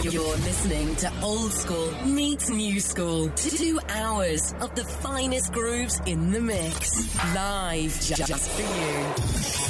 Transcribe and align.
You're 0.00 0.36
listening 0.38 0.96
to 0.96 1.12
Old 1.22 1.52
School 1.52 1.92
meets 2.06 2.48
New 2.48 2.80
School. 2.80 3.28
Two 3.36 3.78
hours 3.90 4.54
of 4.62 4.74
the 4.74 4.84
finest 4.84 5.52
grooves 5.52 6.00
in 6.06 6.30
the 6.30 6.40
mix. 6.40 7.14
Live 7.34 8.00
just 8.00 8.50
for 8.50 8.62
you. 8.62 9.61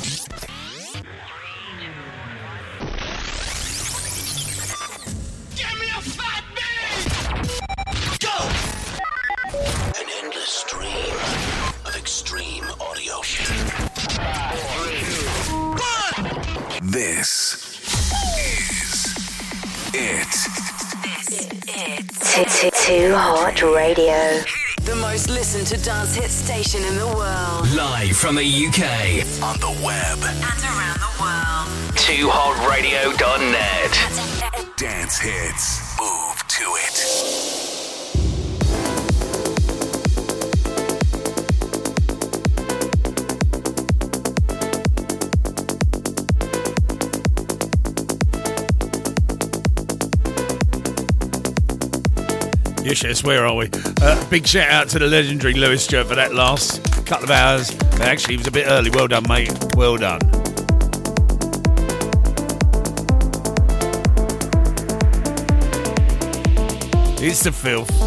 Listened 25.53 25.79
to 25.79 25.85
dance 25.85 26.15
hit 26.15 26.31
station 26.31 26.83
in 26.83 26.97
the 26.97 27.07
world. 27.07 27.71
Live 27.75 28.17
from 28.17 28.37
the 28.37 28.43
UK. 28.43 29.23
On 29.43 29.61
the 29.61 29.69
web. 29.85 30.19
And 30.25 30.65
around 30.65 30.99
the 30.99 31.11
world. 31.21 31.69
2hotradio.net. 31.95 34.79
Dance 34.79 35.19
hits. 35.19 35.82
Where 52.93 53.47
are 53.47 53.55
we? 53.55 53.71
Uh, 54.03 54.29
big 54.29 54.47
shout 54.47 54.69
out 54.69 54.89
to 54.91 54.99
the 54.99 55.07
legendary 55.07 55.55
Lewis 55.55 55.83
Stewart 55.83 56.07
for 56.09 56.15
that 56.15 56.35
last 56.35 56.85
couple 57.07 57.25
of 57.25 57.31
hours. 57.31 57.75
Actually, 58.03 58.35
it 58.35 58.39
was 58.39 58.47
a 58.49 58.51
bit 58.51 58.67
early. 58.67 58.91
Well 58.91 59.09
done, 59.09 59.25
mate. 59.27 59.51
Well 59.75 59.97
done. 59.97 60.21
It's 67.19 67.43
the 67.45 67.53
filth. 67.53 68.02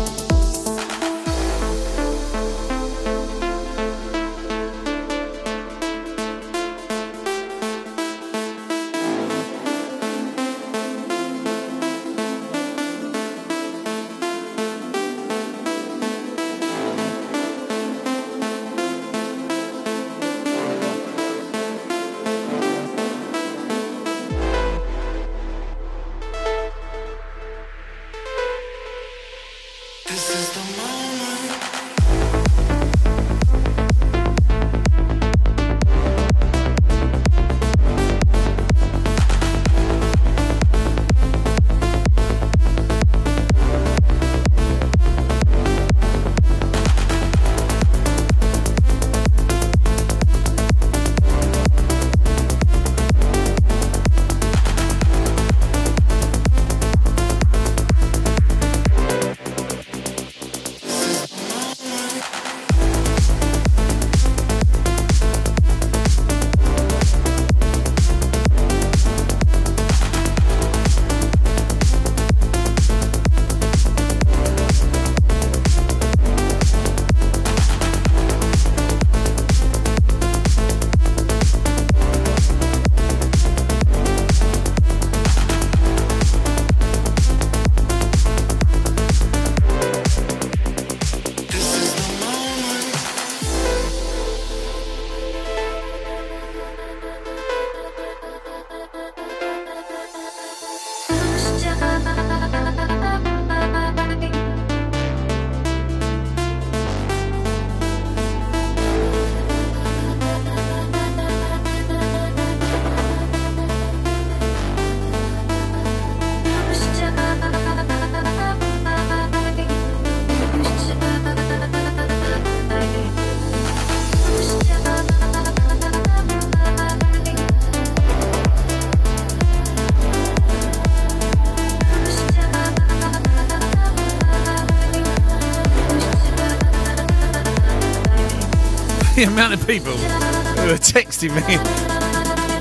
The 139.25 139.31
amount 139.31 139.53
of 139.53 139.65
people 139.65 139.93
who 139.93 140.71
are 140.71 140.77
texting 140.77 141.33
me, 141.35 141.57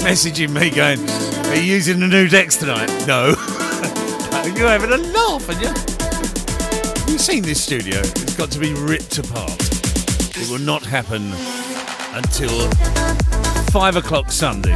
messaging 0.03 0.51
me, 0.51 0.71
going, 0.71 0.99
"Are 1.51 1.57
you 1.57 1.75
using 1.75 2.01
the 2.01 2.07
new 2.07 2.29
decks 2.29 2.57
tonight?" 2.57 2.89
No. 3.07 3.29
You're 4.57 4.69
having 4.69 4.93
a 4.93 4.97
laugh, 4.97 5.49
and 5.49 5.61
you. 5.61 5.69
You've 7.13 7.21
seen 7.21 7.43
this 7.43 7.63
studio. 7.63 7.99
It's 7.99 8.37
got 8.37 8.51
to 8.53 8.59
be 8.59 8.73
ripped 8.73 9.19
apart. 9.19 9.61
It 10.37 10.49
will 10.51 10.61
not 10.61 10.85
happen 10.85 11.33
until 12.15 12.71
five 13.71 13.97
o'clock 13.97 14.31
Sunday. 14.31 14.75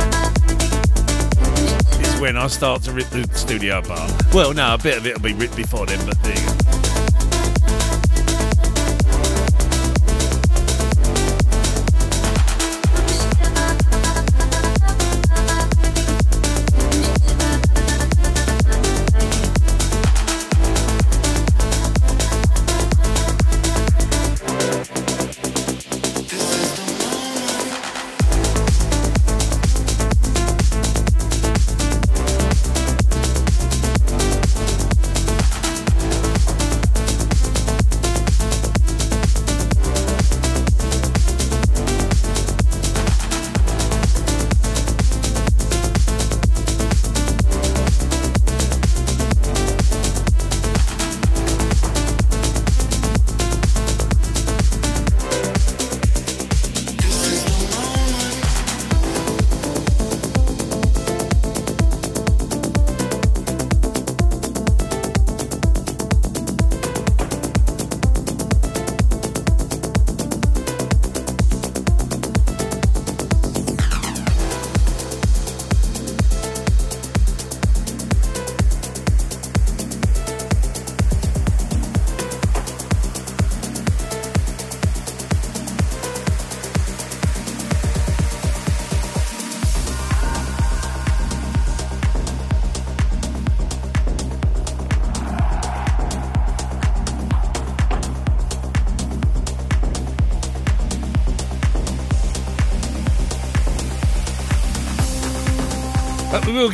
Is 2.01 2.21
when 2.21 2.37
I 2.37 2.49
start 2.49 2.83
to 2.83 2.93
rip 2.93 3.09
the 3.09 3.29
studio 3.33 3.79
apart. 3.79 4.13
Well, 4.35 4.53
no, 4.53 4.75
a 4.75 4.79
bit 4.79 4.99
of 4.99 5.07
it 5.07 5.15
will 5.15 5.23
be 5.23 5.35
ripped 5.35 5.57
before 5.57 5.87
then, 5.87 6.05
but 6.05 6.23
there 6.23 6.78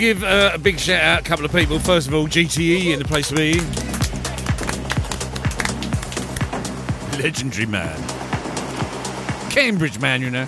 give 0.05 0.23
uh, 0.23 0.51
a 0.53 0.59
big 0.59 0.79
shout 0.79 1.03
out 1.03 1.21
a 1.21 1.25
couple 1.25 1.47
of 1.47 1.53
people. 1.53 1.79
First 1.79 2.09
of 2.09 2.15
all, 2.15 2.27
GTE 2.27 2.93
in 2.93 2.99
the 2.99 3.07
place 3.07 3.29
to 3.29 3.35
be. 3.35 3.55
Legendary 7.23 7.65
man. 7.65 7.97
Cambridge 9.51 9.99
man, 10.01 10.21
you 10.21 10.31
know. 10.31 10.47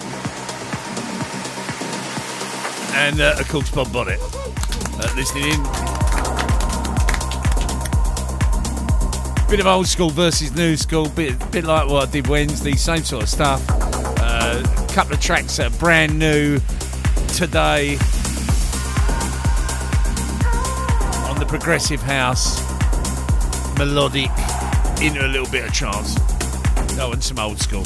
And 2.97 3.19
uh, 3.19 3.37
of 3.39 3.49
course, 3.49 3.71
Bob 3.71 3.91
Bonnet 3.95 4.19
uh, 4.21 5.13
listening 5.17 5.45
in. 5.45 5.63
Bit 9.49 9.61
of 9.61 9.67
old 9.67 9.87
school 9.87 10.11
versus 10.11 10.55
new 10.55 10.77
school, 10.77 11.09
bit 11.09 11.51
bit 11.51 11.65
like 11.65 11.89
what 11.89 12.09
I 12.09 12.13
did 12.13 12.27
Wednesday, 12.27 12.75
same 12.75 13.05
sort 13.05 13.23
of 13.23 13.31
stuff. 13.31 13.67
A 13.71 14.23
uh, 14.23 14.87
couple 14.89 15.15
of 15.15 15.21
tracks 15.21 15.57
that 15.57 15.73
are 15.73 15.79
brand 15.79 16.19
new 16.19 16.61
today 17.29 17.97
the 21.47 21.59
progressive 21.59 22.03
house, 22.03 22.61
melodic, 23.79 24.31
into 25.01 25.25
a 25.25 25.29
little 25.29 25.49
bit 25.51 25.65
of 25.65 25.73
trance. 25.73 26.17
Oh, 26.99 27.13
and 27.13 27.23
some 27.23 27.39
old 27.39 27.61
school. 27.61 27.85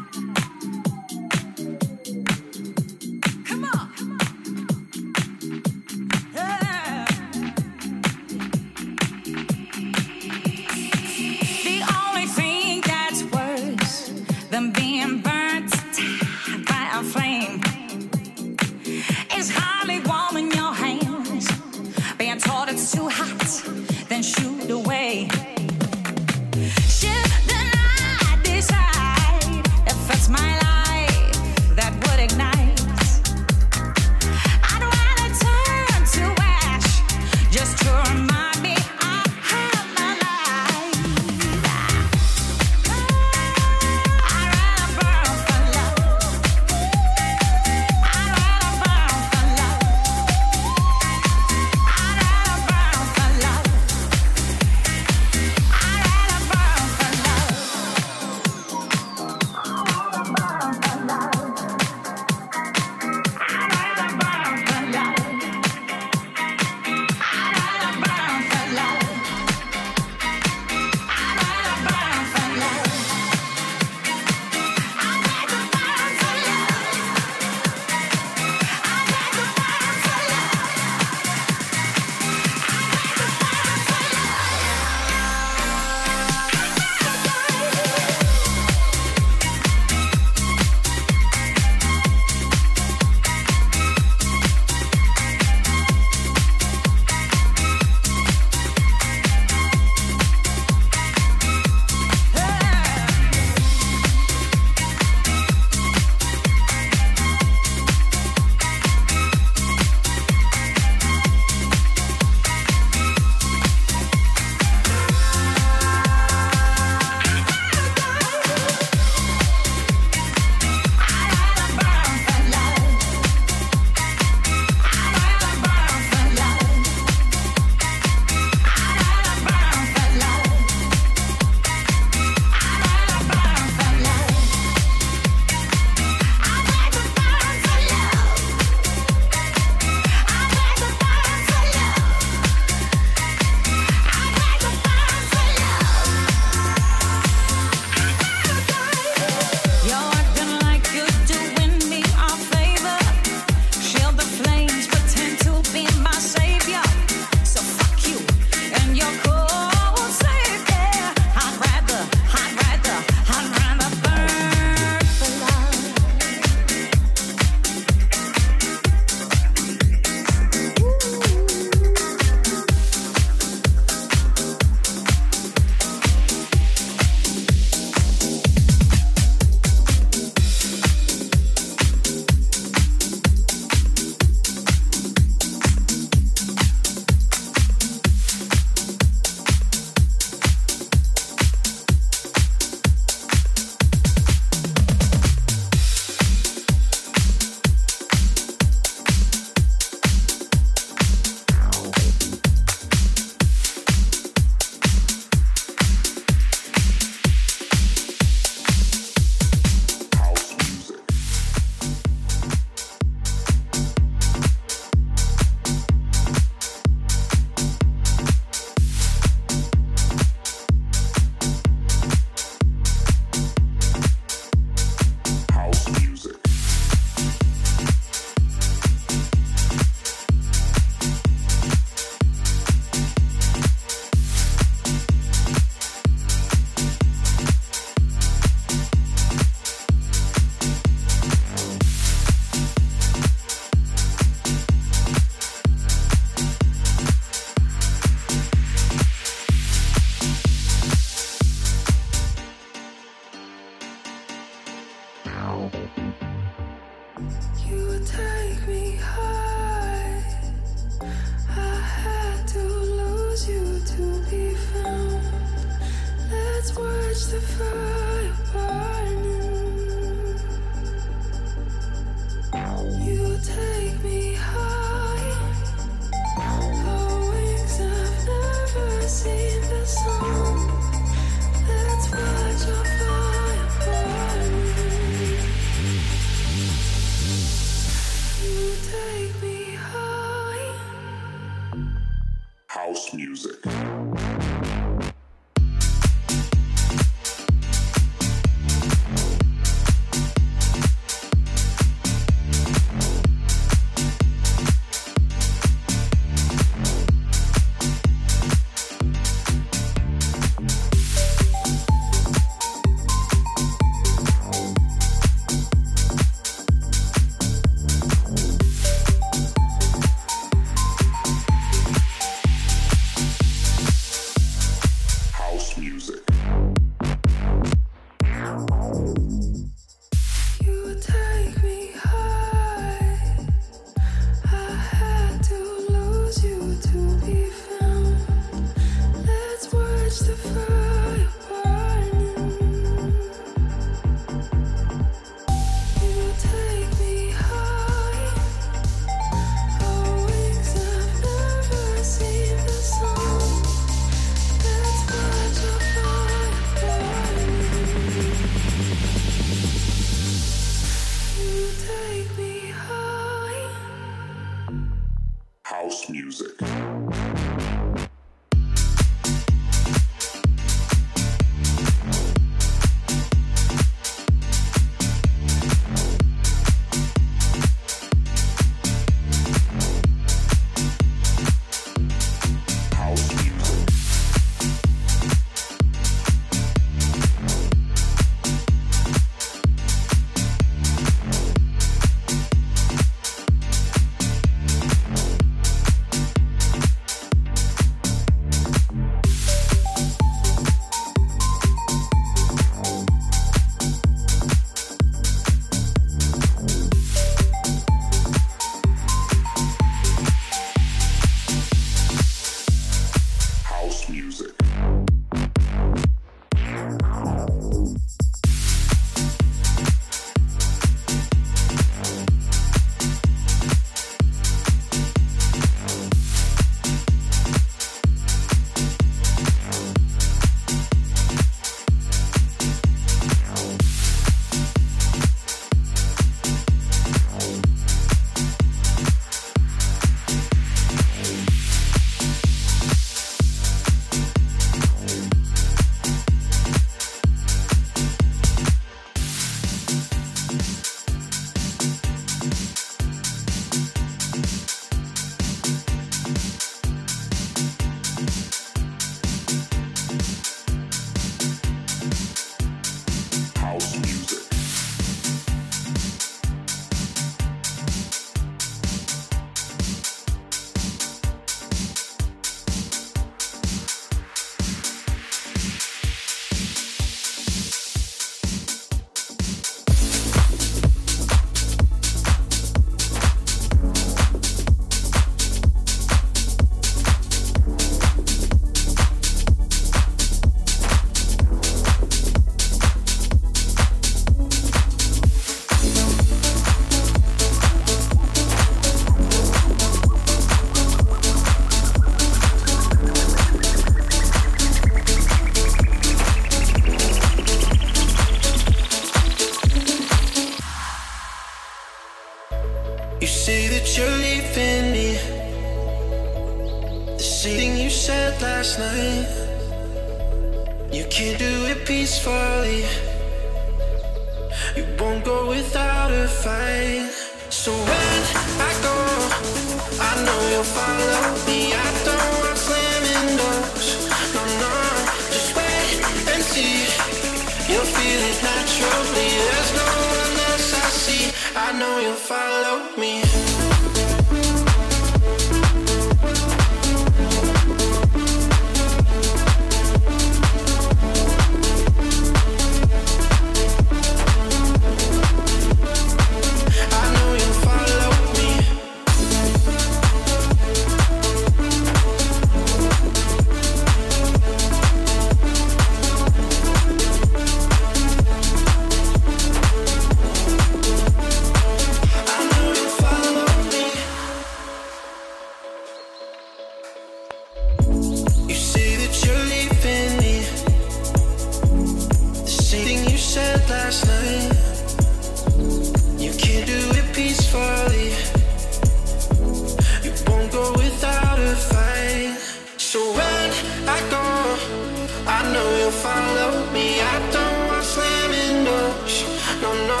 me, 596.78 597.00
I 597.14 597.16
don't 597.34 597.60
want 597.68 597.84
slamming 597.94 598.64
doors. 598.68 599.16
No, 599.62 599.70
no, 599.90 600.00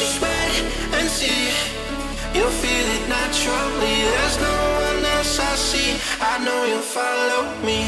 just 0.00 0.16
wait 0.24 0.56
and 0.96 1.08
see. 1.18 1.42
You'll 2.34 2.56
feel 2.62 2.86
it 2.96 3.04
naturally. 3.16 3.96
There's 4.14 4.36
no 4.48 4.56
one 4.86 5.00
else 5.14 5.34
I 5.50 5.54
see. 5.68 5.90
I 6.32 6.34
know 6.44 6.58
you'll 6.70 6.90
follow 6.96 7.42
me. 7.66 7.78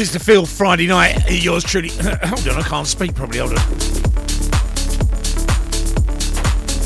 Tis 0.00 0.12
the 0.12 0.18
Filthy 0.18 0.46
Friday 0.46 0.86
night. 0.86 1.30
Yours 1.30 1.62
truly. 1.62 1.90
Hold 2.22 2.48
on, 2.48 2.56
I 2.56 2.62
can't 2.62 2.86
speak 2.86 3.14
properly. 3.14 3.40
Hold 3.40 3.50
on. 3.50 3.68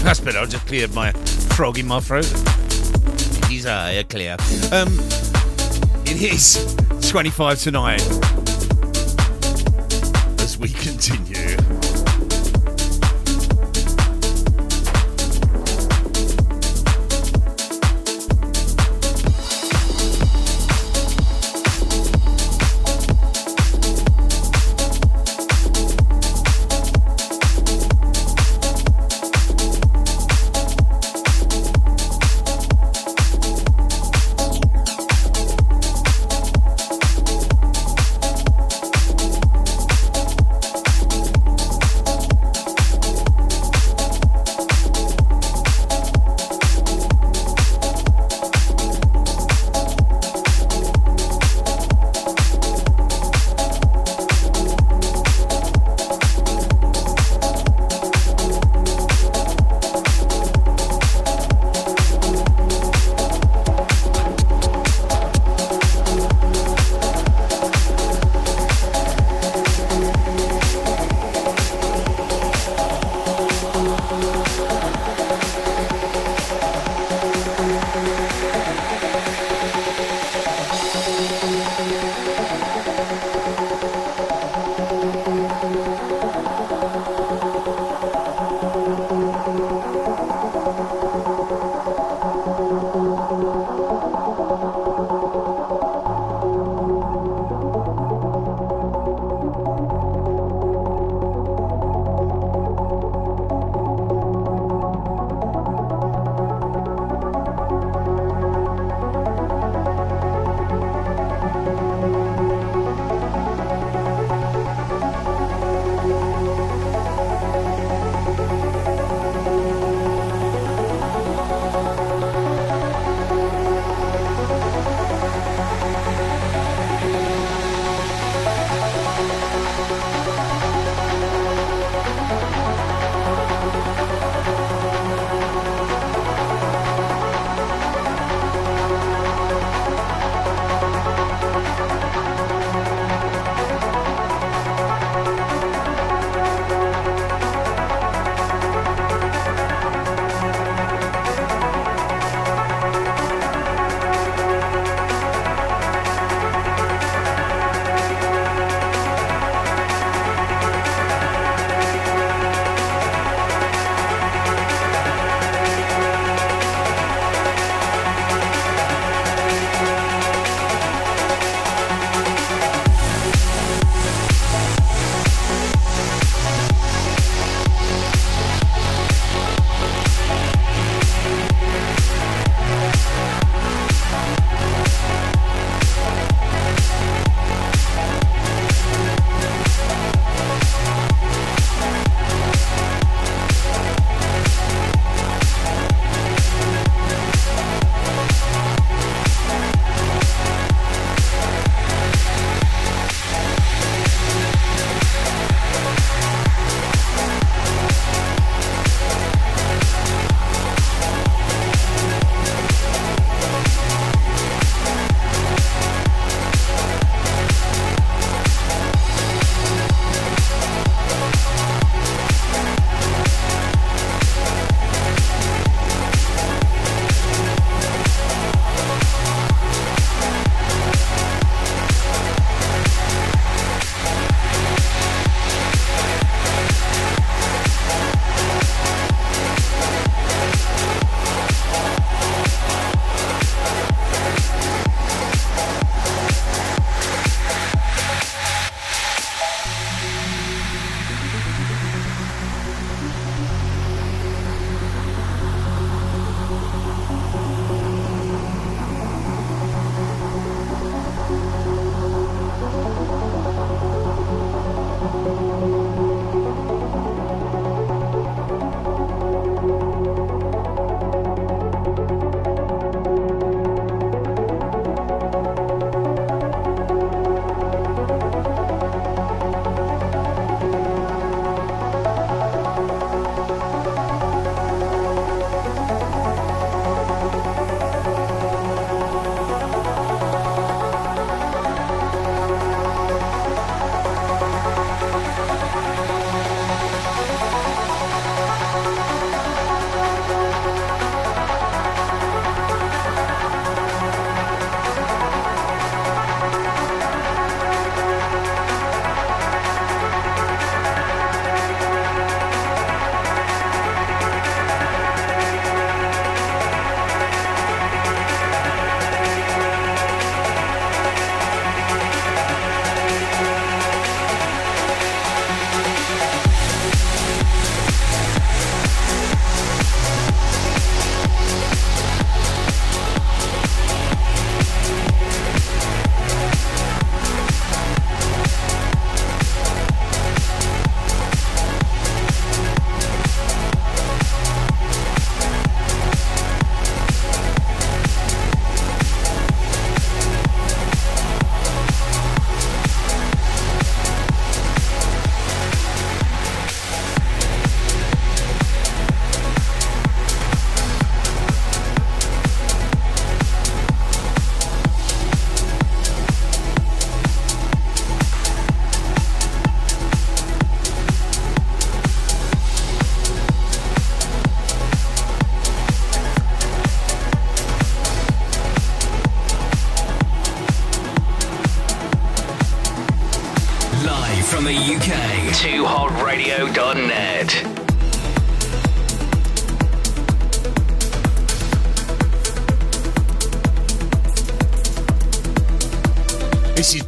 That's 0.03 0.19
better. 0.19 0.41
I 0.41 0.47
just 0.47 0.67
cleared 0.67 0.93
my 0.95 1.12
frog 1.55 1.79
in 1.79 1.87
my 1.87 2.01
throat. 2.01 2.25
He's 3.49 3.67
uh, 3.67 4.03
clear. 4.09 4.33
Um, 4.73 4.99
it 6.05 6.23
is 6.23 6.75
25 7.09 7.61
tonight. 7.61 8.03
As 10.41 10.59
we 10.59 10.71
continue. 10.71 11.34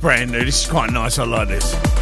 Brand 0.07 0.31
new. 0.31 0.45
This 0.45 0.63
is 0.63 0.71
quite 0.71 0.93
nice. 0.93 1.19
I 1.19 1.25
like 1.25 1.49
this. 1.49 1.96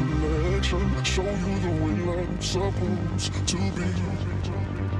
selection, 0.00 1.04
show 1.04 1.22
you 1.22 1.58
the 1.60 1.72
way 1.84 2.22
I'm 2.22 2.40
supposed 2.40 3.48
to 3.48 3.56
be. 3.56 4.99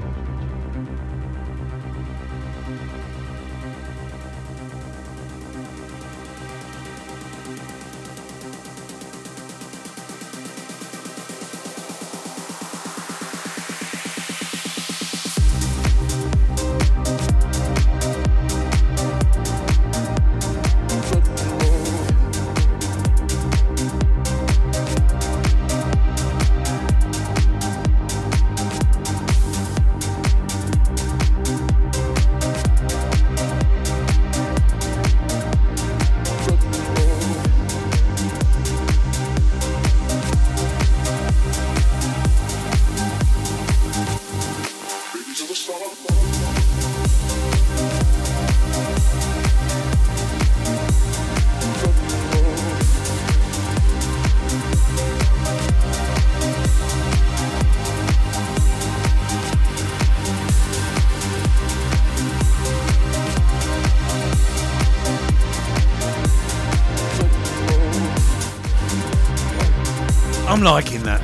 I'm 70.61 70.65
liking 70.65 71.01
that. 71.01 71.19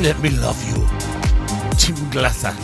Let 0.00 0.18
me 0.20 0.30
love 0.30 0.56
you. 0.66 0.86
Tim 1.76 2.08
Glasser. 2.08 2.56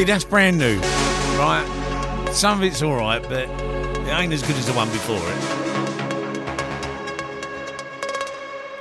See, 0.00 0.04
that's 0.04 0.24
brand 0.24 0.56
new, 0.56 0.78
right? 1.36 2.30
Some 2.32 2.56
of 2.56 2.64
it's 2.64 2.80
all 2.80 2.96
right, 2.96 3.22
but 3.22 3.50
it 3.50 4.08
ain't 4.08 4.32
as 4.32 4.40
good 4.40 4.56
as 4.56 4.64
the 4.64 4.72
one 4.72 4.88
before 4.88 5.18
it. 5.18 5.40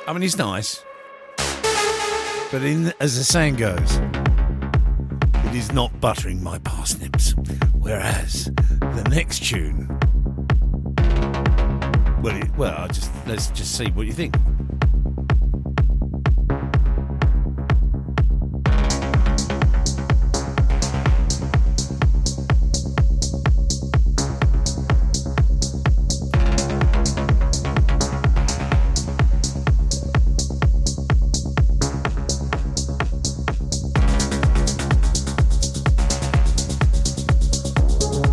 I 0.07 0.13
mean, 0.13 0.23
it's 0.23 0.37
nice, 0.37 0.85
but 2.53 2.63
in 2.63 2.93
as 3.01 3.17
the 3.17 3.25
saying 3.25 3.57
goes, 3.57 3.97
it 5.47 5.55
is 5.55 5.73
not 5.73 5.99
buttering 5.99 6.41
my 6.41 6.57
parsnips. 6.59 7.35
Whereas 7.73 8.45
the 8.79 9.05
next 9.09 9.43
tune, 9.43 9.89
well, 12.23 12.33
it, 12.33 12.49
well, 12.55 12.75
I'll 12.77 12.87
just 12.87 13.11
let's 13.27 13.47
just 13.47 13.77
see 13.77 13.91
what 13.91 14.07
you 14.07 14.13
think. 14.13 14.37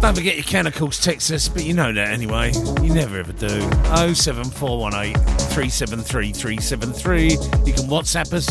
Don't 0.07 0.15
forget 0.15 0.37
your 0.37 0.45
Canicals 0.45 1.03
text 1.03 1.33
us, 1.33 1.49
but 1.49 1.65
you 1.65 1.75
know 1.75 1.93
that 1.93 2.11
anyway. 2.11 2.53
You 2.81 2.95
never 2.95 3.19
ever 3.19 3.33
do. 3.33 3.49
07418 4.15 5.15
373 5.15 6.31
373. 6.31 7.23
You 7.33 7.73
can 7.73 7.89
WhatsApp 7.89 8.33
us. 8.33 8.47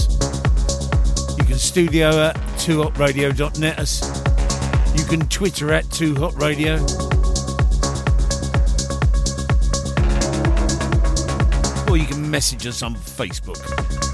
You 1.37 1.45
can 1.45 1.55
studio 1.55 2.09
at 2.25 2.35
2hotradio.net 2.57 3.79
us. 3.79 4.01
You 4.99 5.05
can 5.05 5.29
Twitter 5.29 5.71
at 5.71 5.85
2hotradio. 5.85 6.81
Or 11.89 11.95
you 11.95 12.05
can 12.05 12.29
message 12.29 12.67
us 12.67 12.83
on 12.83 12.95
Facebook. 12.95 14.04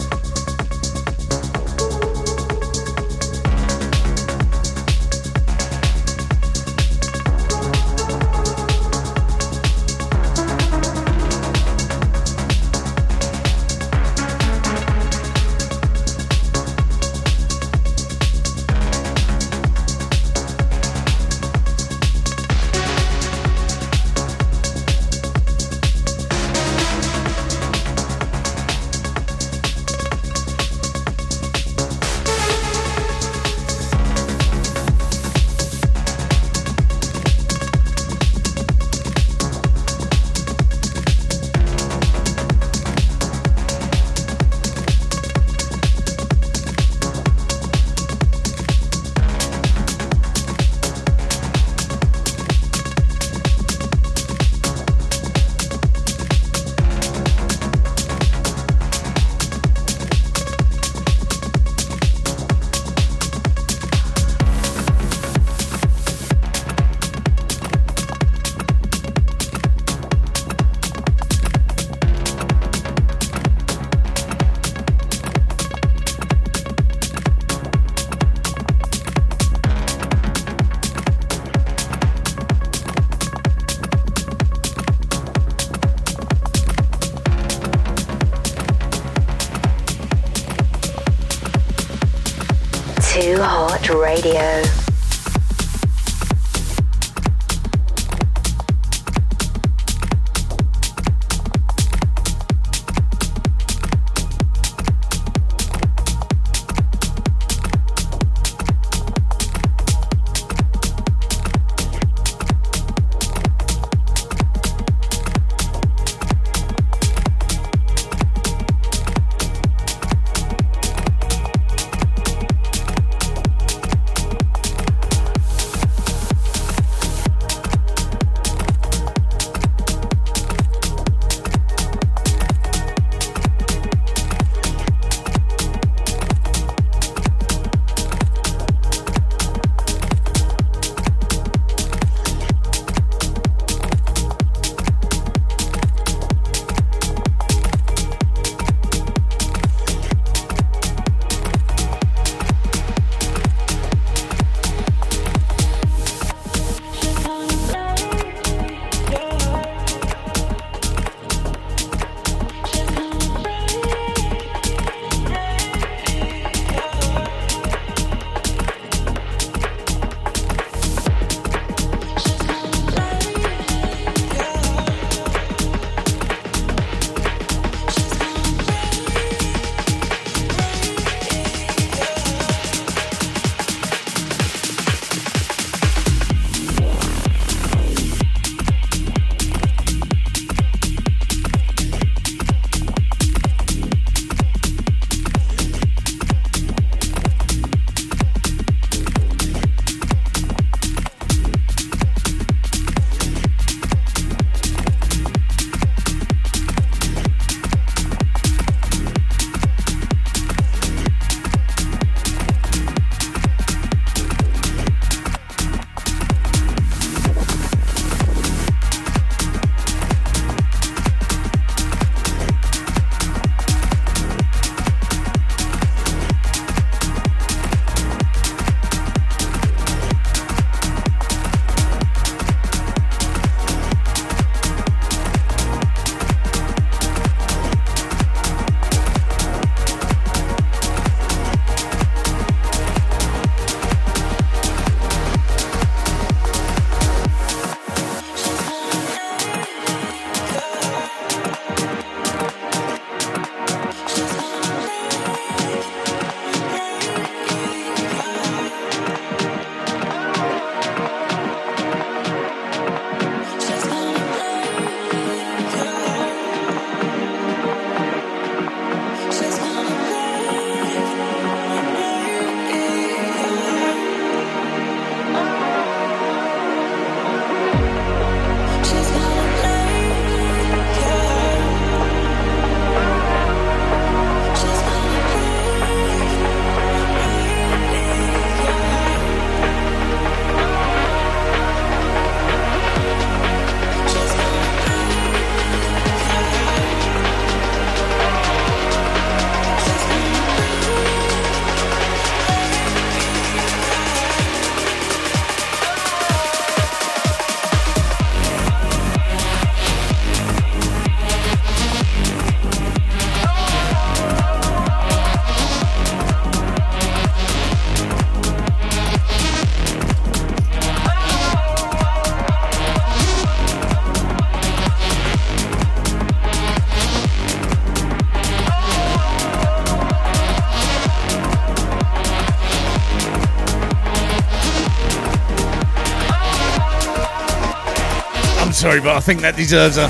Sorry, 338.82 339.00
but 339.00 339.16
I 339.16 339.20
think 339.20 339.42
that 339.42 339.56
deserves 339.56 339.98
a. 339.98 340.08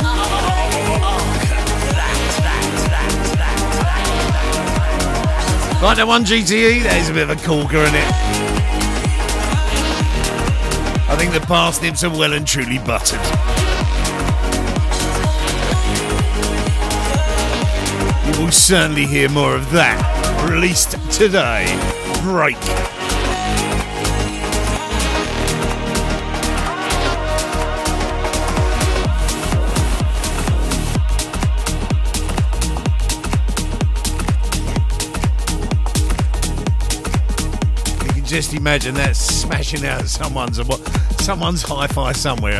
Like 5.83 5.97
the 5.97 6.05
one 6.05 6.23
GTE, 6.23 6.83
there's 6.83 7.09
a 7.09 7.13
bit 7.13 7.29
of 7.29 7.31
a 7.31 7.35
corker 7.45 7.79
in 7.79 7.93
it. 7.93 8.07
I 11.09 11.15
think 11.17 11.33
the 11.33 11.41
parsnips 11.41 12.05
are 12.05 12.09
well 12.09 12.31
and 12.31 12.47
truly 12.47 12.77
buttered. 12.77 13.19
You 18.27 18.45
will 18.45 18.51
certainly 18.53 19.05
hear 19.05 19.27
more 19.27 19.53
of 19.53 19.69
that 19.71 19.99
released 20.49 20.91
today. 21.11 21.65
Break. 22.23 23.00
Just 38.41 38.55
imagine 38.55 38.95
that 38.95 39.15
smashing 39.15 39.85
out 39.85 40.07
someone's 40.07 40.59
someone's 41.23 41.61
hi-fi 41.61 42.11
somewhere 42.11 42.59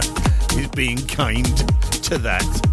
is 0.56 0.68
being 0.76 0.98
caned 1.08 1.58
to 2.04 2.20
that. 2.20 2.71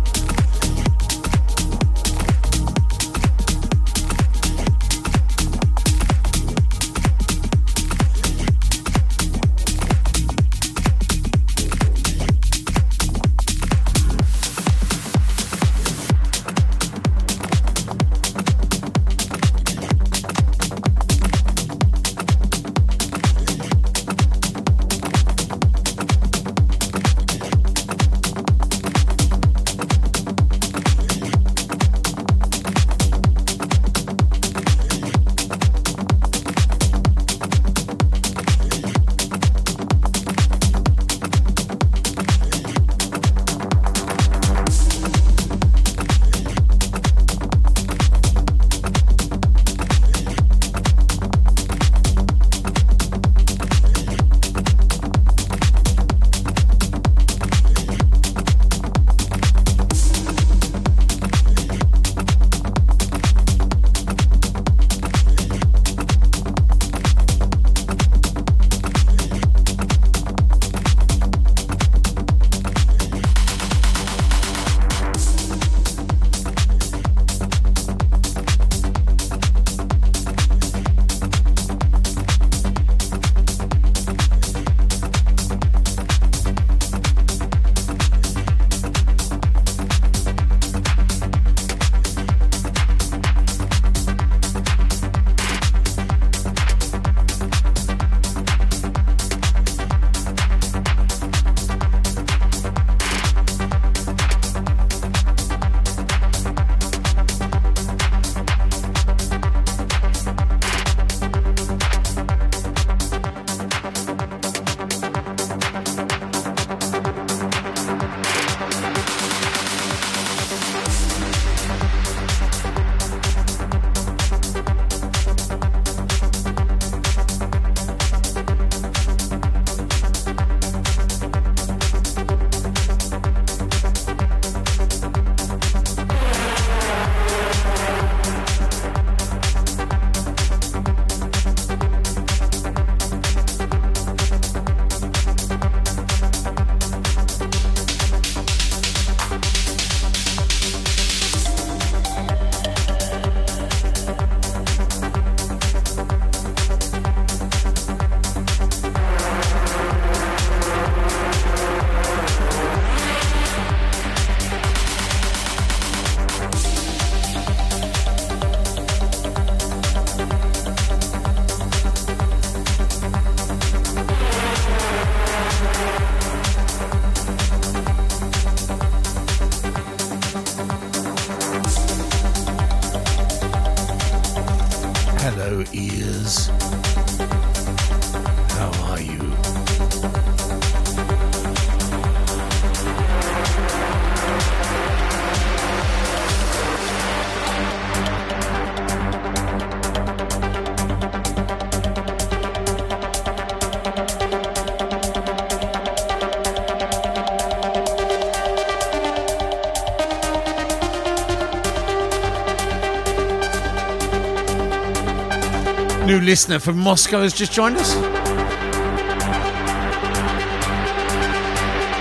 Listener 216.28 216.58
from 216.58 216.76
Moscow 216.76 217.22
has 217.22 217.32
just 217.32 217.52
joined 217.52 217.78
us. 217.78 217.96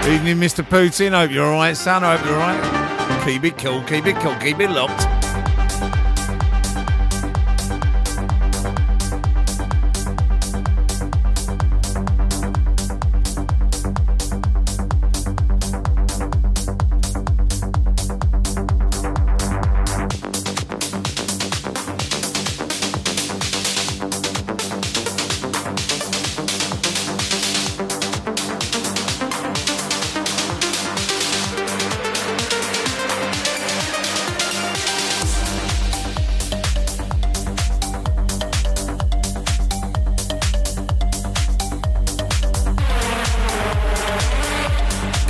Evening, 0.05 0.35
Mr. 0.35 0.65
Putin. 0.67 1.17
Hope 1.17 1.31
you're 1.31 1.45
alright, 1.45 1.77
son. 1.77 2.03
Hope 2.03 2.25
you're 2.25 2.33
alright. 2.33 3.23
Keep 3.23 3.45
it 3.45 3.57
cool, 3.57 3.81
keep 3.83 4.05
it 4.05 4.17
cool, 4.17 4.35
keep 4.35 4.59
it 4.59 4.69
locked. 4.69 5.16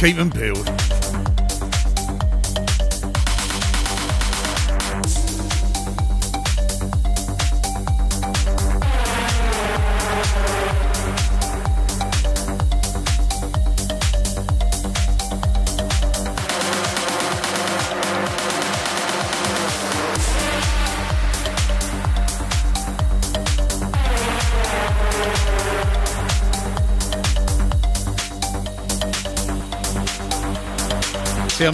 treatment 0.07 0.33
Bill. 0.33 0.56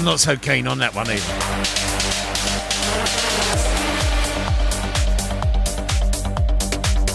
I'm 0.04 0.10
not 0.10 0.20
so 0.20 0.36
keen 0.36 0.68
on 0.68 0.80
that 0.80 0.94
one 0.94 1.08
either. 1.10 1.22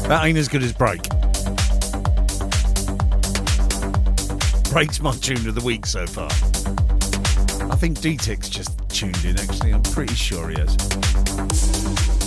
That 0.08 0.24
ain't 0.24 0.38
as 0.38 0.48
good 0.48 0.62
as 0.62 0.72
Break. 0.72 1.02
Break's 4.72 5.02
my 5.02 5.12
tune 5.16 5.46
of 5.46 5.54
the 5.54 5.62
week 5.62 5.84
so 5.84 6.06
far. 6.06 6.30
I 7.70 7.76
think 7.76 7.98
DTIC's 7.98 8.48
just 8.48 8.70
tuned 8.88 9.22
in, 9.22 9.38
actually. 9.38 9.74
I'm 9.74 9.82
pretty 9.82 10.14
sure 10.14 10.48
he 10.48 10.56
is. 10.56 12.17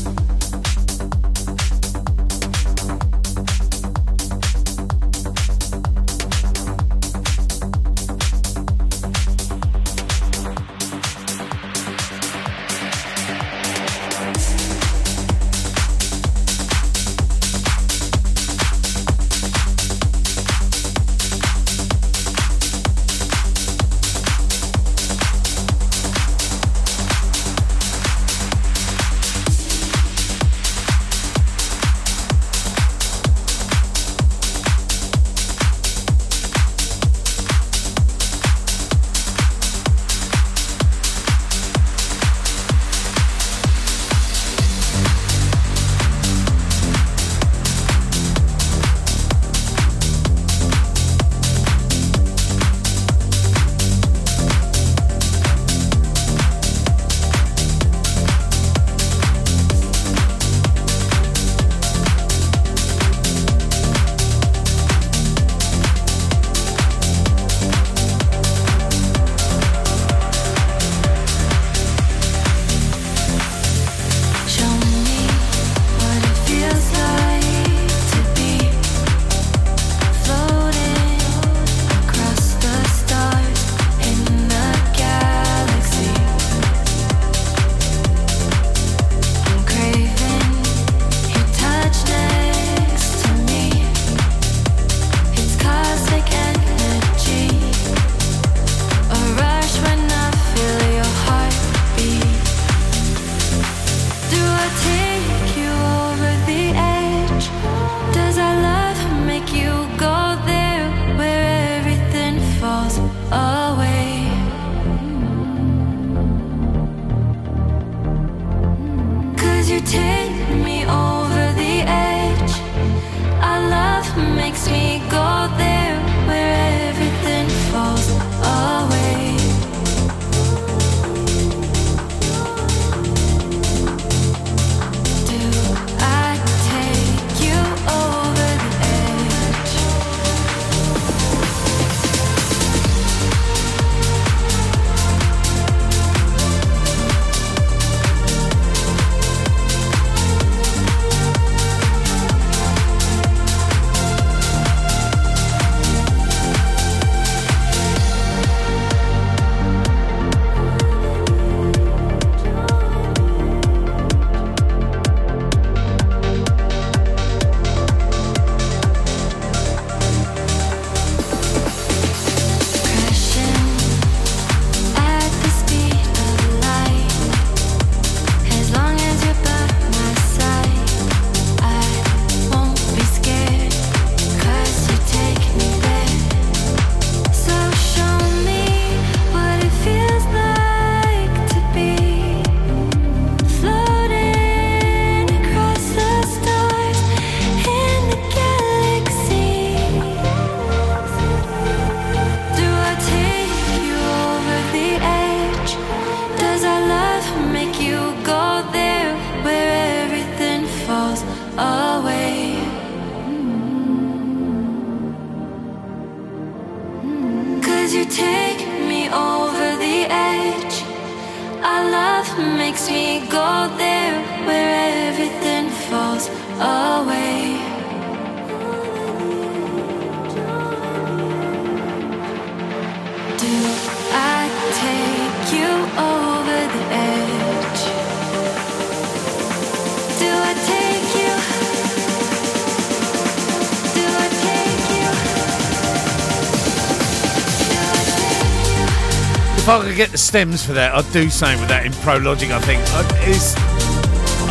The 250.12 250.18
stems 250.18 250.66
for 250.66 250.74
that, 250.74 250.94
I'd 250.94 251.10
do 251.14 251.30
same 251.30 251.60
with 251.60 251.70
that 251.70 251.86
in 251.86 251.94
Pro 251.94 252.18
Logic. 252.18 252.52
I 252.52 252.60
think 252.60 252.82
I, 252.90 253.02
it's, 253.30 253.56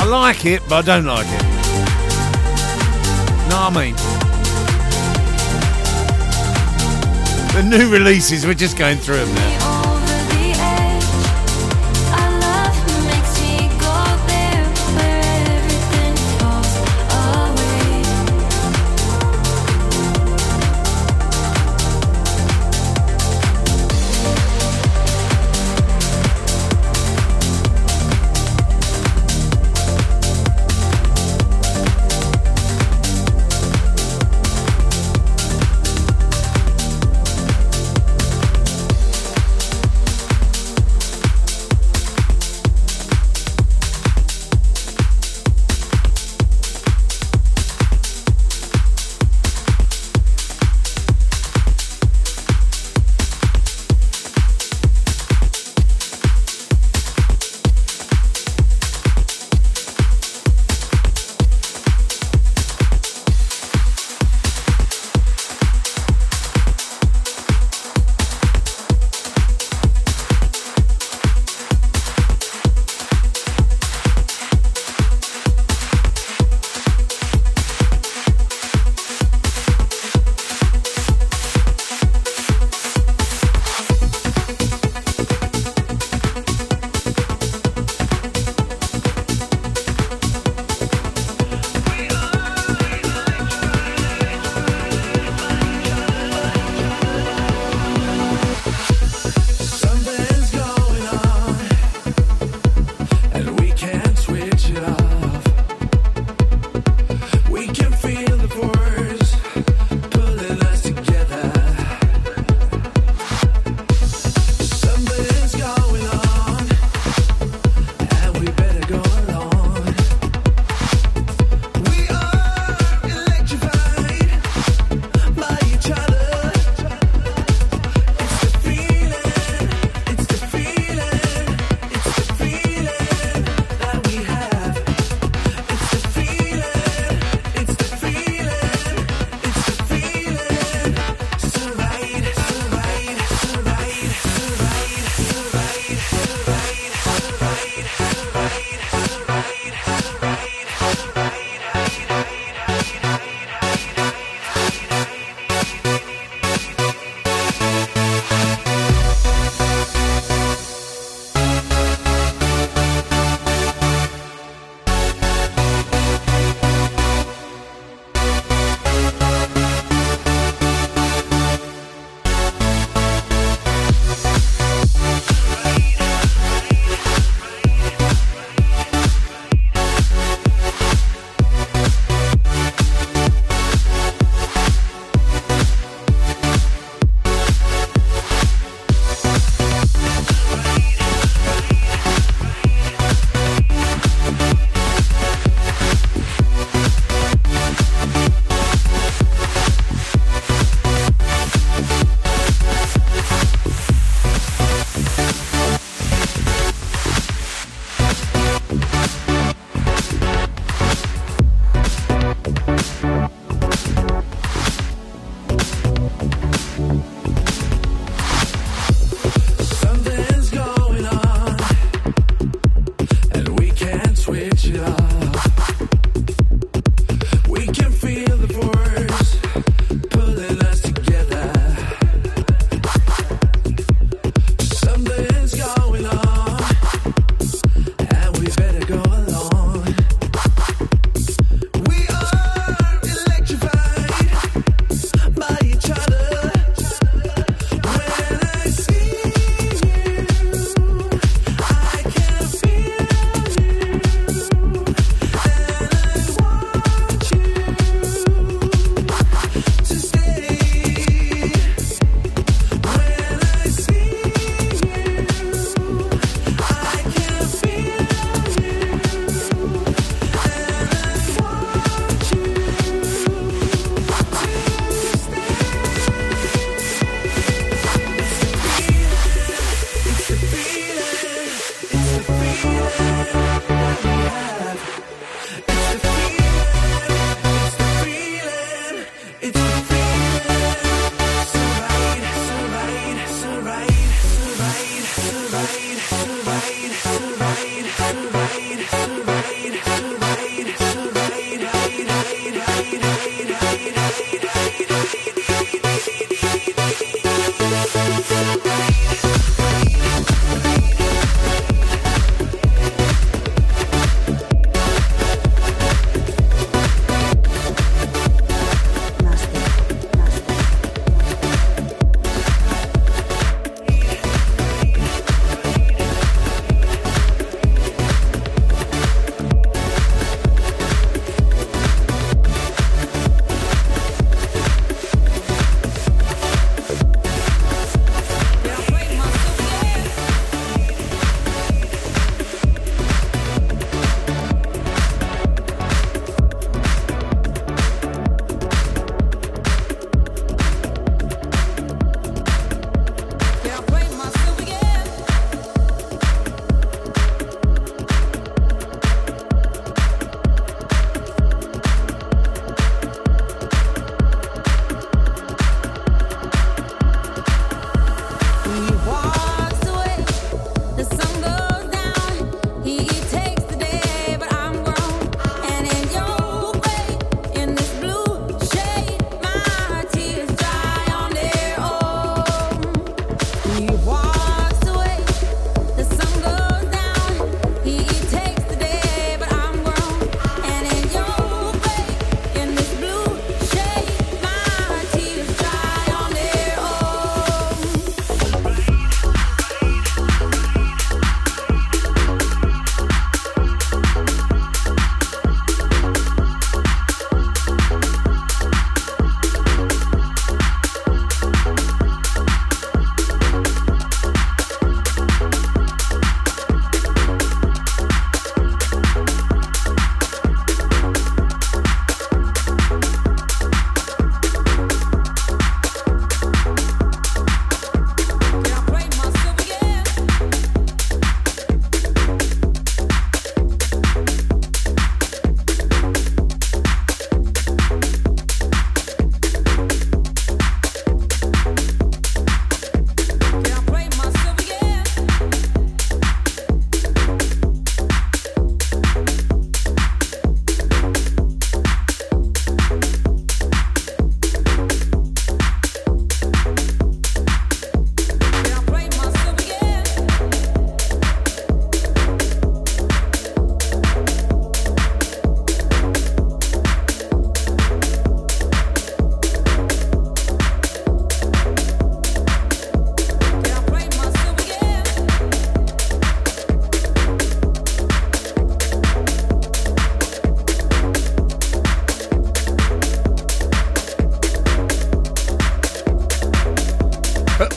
I 0.00 0.04
like 0.06 0.46
it, 0.46 0.62
but 0.68 0.88
I 0.88 0.96
don't 0.96 1.04
like 1.04 1.26
it. 1.26 1.42
Know 3.48 3.68
what 3.68 3.76
I 3.76 3.84
mean? 3.84 3.96
The 7.54 7.76
new 7.76 7.92
releases, 7.92 8.46
we're 8.46 8.54
just 8.54 8.78
going 8.78 8.96
through 8.96 9.18
them 9.18 9.34
now. 9.34 9.79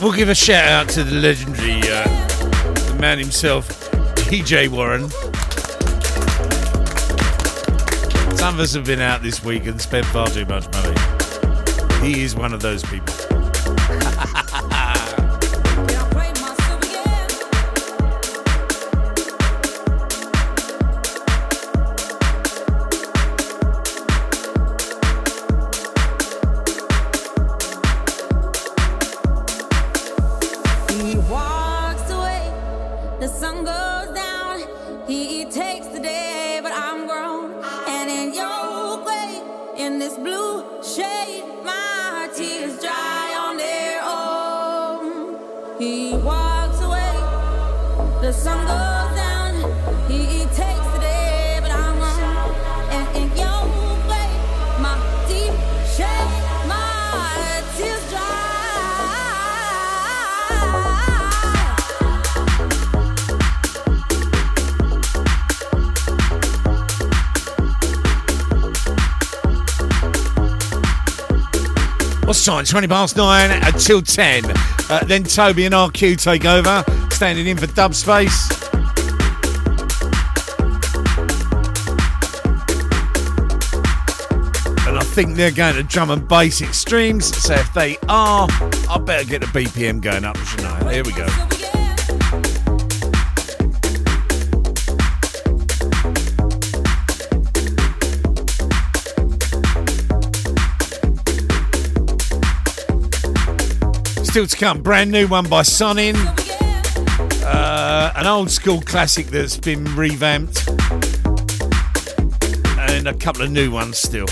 We'll 0.04 0.12
give 0.12 0.28
a 0.28 0.34
shout 0.34 0.68
out 0.68 0.90
to 0.90 1.02
the 1.02 1.14
legendary 1.14 1.80
uh, 1.90 2.04
the 2.88 2.98
man 3.00 3.18
himself, 3.18 3.66
DJ 4.28 4.68
Warren. 4.68 5.08
Some 8.36 8.52
of 8.52 8.60
us 8.60 8.74
have 8.74 8.84
been 8.84 9.00
out 9.00 9.22
this 9.22 9.42
week 9.42 9.64
and 9.64 9.80
spent 9.80 10.04
far 10.04 10.26
too 10.26 10.44
much 10.44 10.70
money. 10.72 12.06
He 12.06 12.22
is 12.22 12.36
one 12.36 12.52
of 12.52 12.60
those 12.60 12.82
people. 12.82 13.03
What's 72.34 72.42
time? 72.42 72.64
20 72.64 72.88
past 72.88 73.16
9 73.16 73.62
until 73.64 74.02
10. 74.02 74.44
Uh, 74.46 75.04
then 75.04 75.24
Toby 75.24 75.66
and 75.66 75.74
RQ 75.74 76.20
take 76.20 76.44
over, 76.46 76.82
standing 77.24 77.46
in 77.46 77.56
for 77.56 77.66
dub 77.68 77.94
space. 77.94 78.50
And 84.86 84.98
I 84.98 85.02
think 85.02 85.34
they're 85.34 85.50
going 85.50 85.76
to 85.76 85.84
drum 85.84 86.10
and 86.10 86.28
bass 86.28 86.60
extremes. 86.60 87.34
So 87.34 87.54
if 87.54 87.72
they 87.72 87.96
are, 88.10 88.46
I 88.90 88.98
better 88.98 89.24
get 89.24 89.40
the 89.40 89.46
BPM 89.46 90.02
going 90.02 90.26
up, 90.26 90.36
shouldn't 90.36 90.68
I? 90.68 90.92
Here 90.92 91.02
we 91.02 91.12
go. 91.12 91.26
Still 104.24 104.46
to 104.46 104.56
come, 104.58 104.82
brand 104.82 105.10
new 105.10 105.26
one 105.26 105.48
by 105.48 105.62
Sonin. 105.62 106.43
Uh, 107.44 108.12
an 108.16 108.26
old 108.26 108.50
school 108.50 108.80
classic 108.80 109.26
that's 109.26 109.58
been 109.58 109.84
revamped. 109.96 110.66
And 112.78 113.06
a 113.06 113.14
couple 113.14 113.42
of 113.42 113.50
new 113.50 113.70
ones 113.70 113.98
still. 113.98 114.26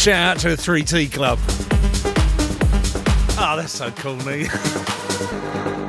Shout 0.00 0.38
out 0.38 0.38
to 0.38 0.48
the 0.48 0.56
3T 0.56 1.12
Club. 1.12 1.38
Oh, 3.38 3.54
that's 3.54 3.70
so 3.70 3.90
cool, 3.90 4.16
me. 4.24 4.48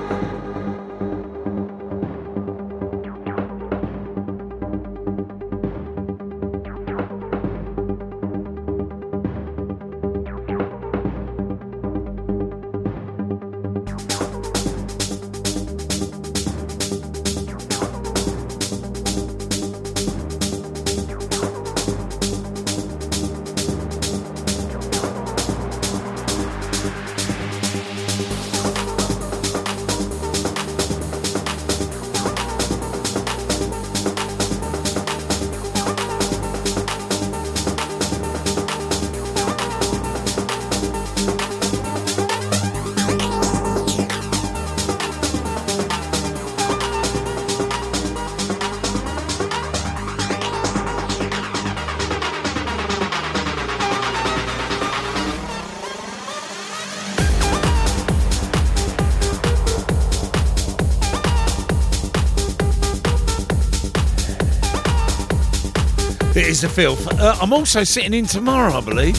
the 66.61 66.69
filth. 66.69 67.07
Uh, 67.19 67.35
I'm 67.41 67.53
also 67.53 67.83
sitting 67.83 68.13
in 68.13 68.25
tomorrow, 68.25 68.73
I 68.73 68.81
believe. 68.81 69.17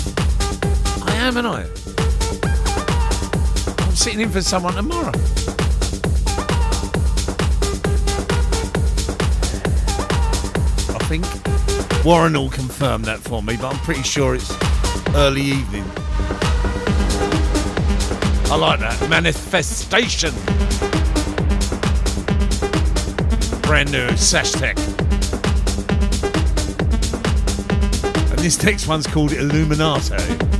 I 1.02 1.14
am, 1.16 1.36
and 1.36 1.46
I. 1.46 1.62
I'm 3.84 3.96
sitting 3.96 4.20
in 4.20 4.30
for 4.30 4.42
someone 4.42 4.74
tomorrow. 4.74 5.10
I 10.88 10.98
think 11.08 12.04
Warren 12.04 12.34
will 12.34 12.50
confirm 12.50 13.02
that 13.02 13.18
for 13.18 13.42
me, 13.42 13.56
but 13.56 13.74
I'm 13.74 13.78
pretty 13.80 14.02
sure 14.02 14.36
it's 14.36 14.52
early 15.14 15.42
evening. 15.42 15.84
I 18.50 18.56
like 18.56 18.78
that 18.80 19.08
manifestation. 19.10 20.32
Brand 23.62 23.90
new 23.90 24.16
Sash 24.16 24.52
Tech. 24.52 24.76
This 28.42 28.60
next 28.64 28.88
one's 28.88 29.06
called 29.06 29.30
Illuminato. 29.30 30.51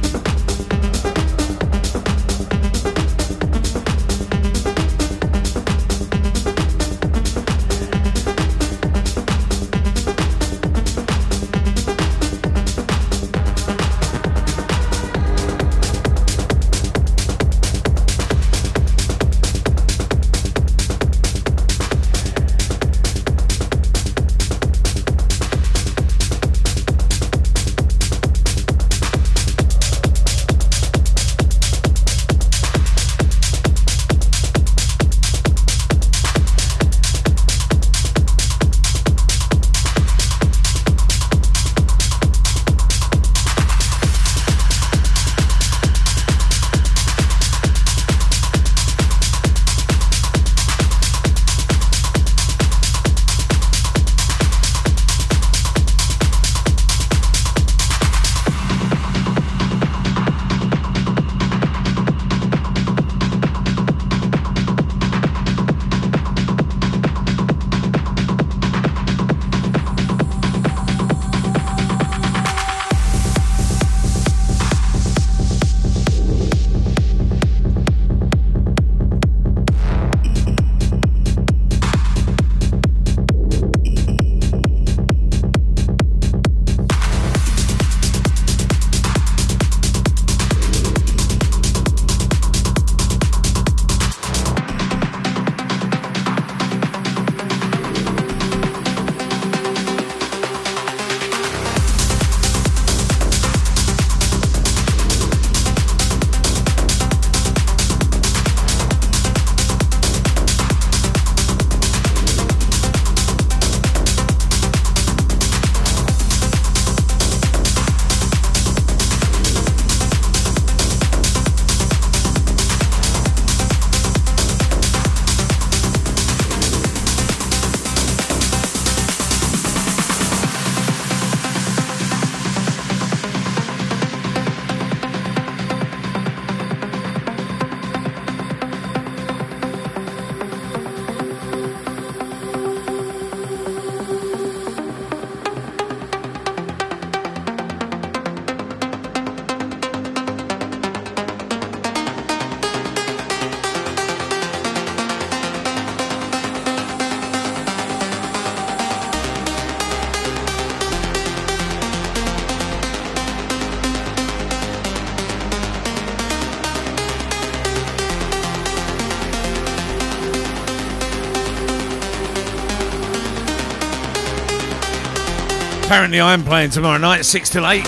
Apparently, 175.93 176.23
I'm 176.23 176.43
playing 176.43 176.71
tomorrow 176.71 176.97
night, 176.97 177.23
6 177.23 177.51
till 177.51 177.69
8, 177.69 177.85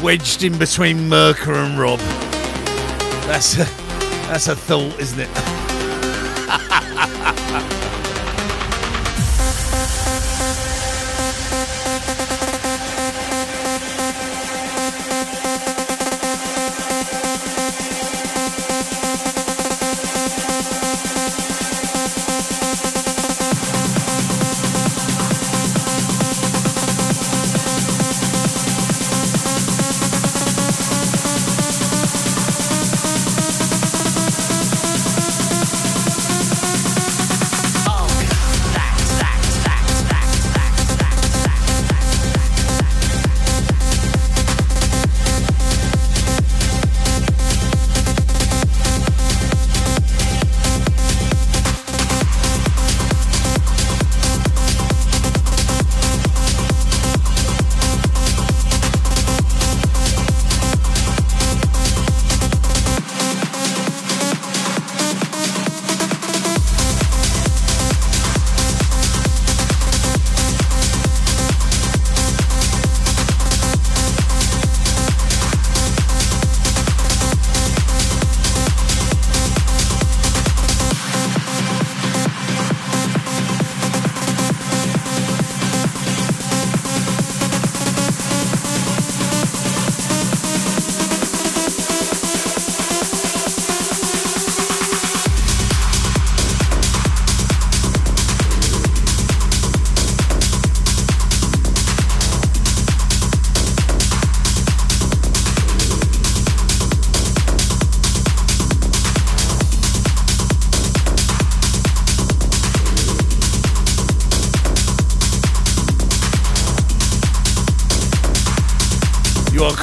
wedged 0.00 0.44
in 0.44 0.56
between 0.58 1.08
Merker 1.08 1.54
and 1.54 1.76
Rob. 1.76 1.98
That's 3.26 3.54
a, 3.54 3.64
that's 4.28 4.46
a 4.46 4.54
thought, 4.54 4.96
isn't 5.00 5.18
it? 5.18 5.72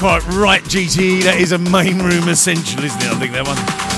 quite 0.03 0.27
right, 0.35 0.61
GT. 0.63 1.23
That 1.23 1.39
is 1.39 1.53
a 1.53 1.57
main 1.57 1.99
room 1.99 2.27
essential, 2.27 2.83
isn't 2.83 3.01
it? 3.01 3.07
I 3.07 3.15
think 3.19 3.31
that 3.31 3.47
one. 3.47 3.92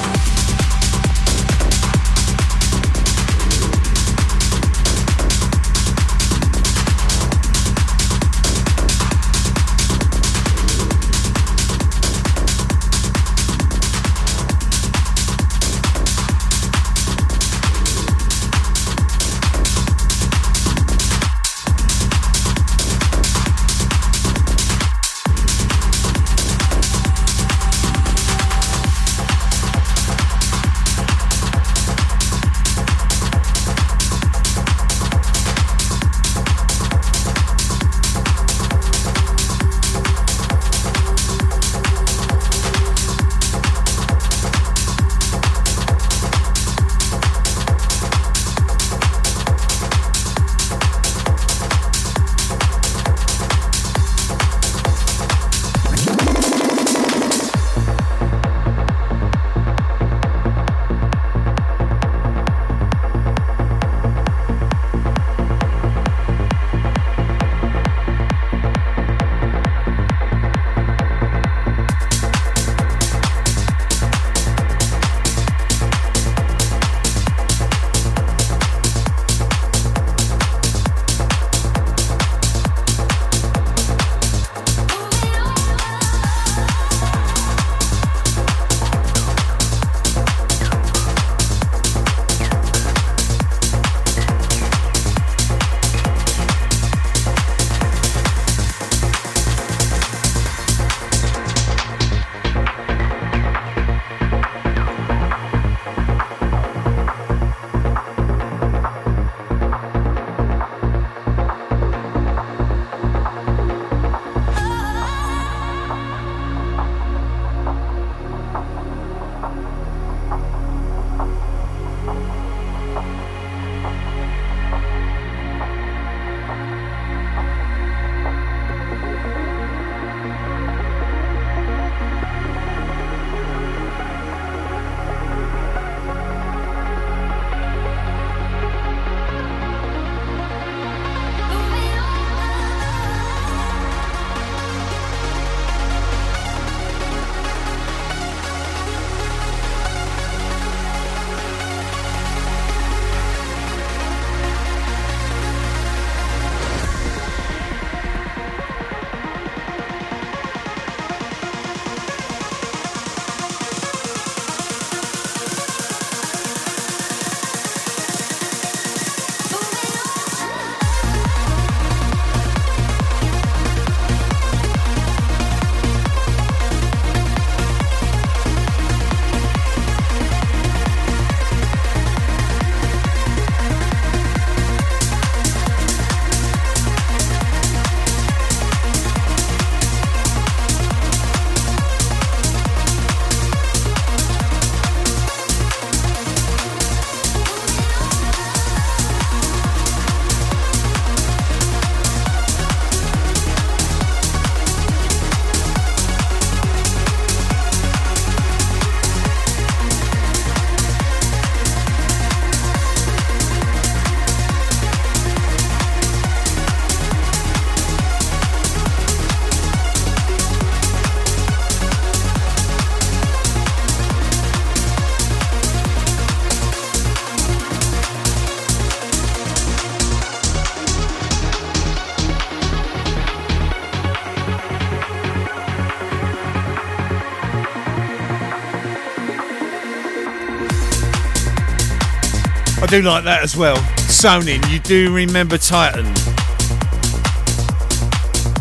Do 243.01 243.09
like 243.09 243.25
that 243.25 243.43
as 243.43 243.57
well. 243.57 243.75
Sonin, 244.07 244.71
you 244.71 244.79
do 244.79 245.13
remember 245.13 245.57
Titan. 245.57 246.05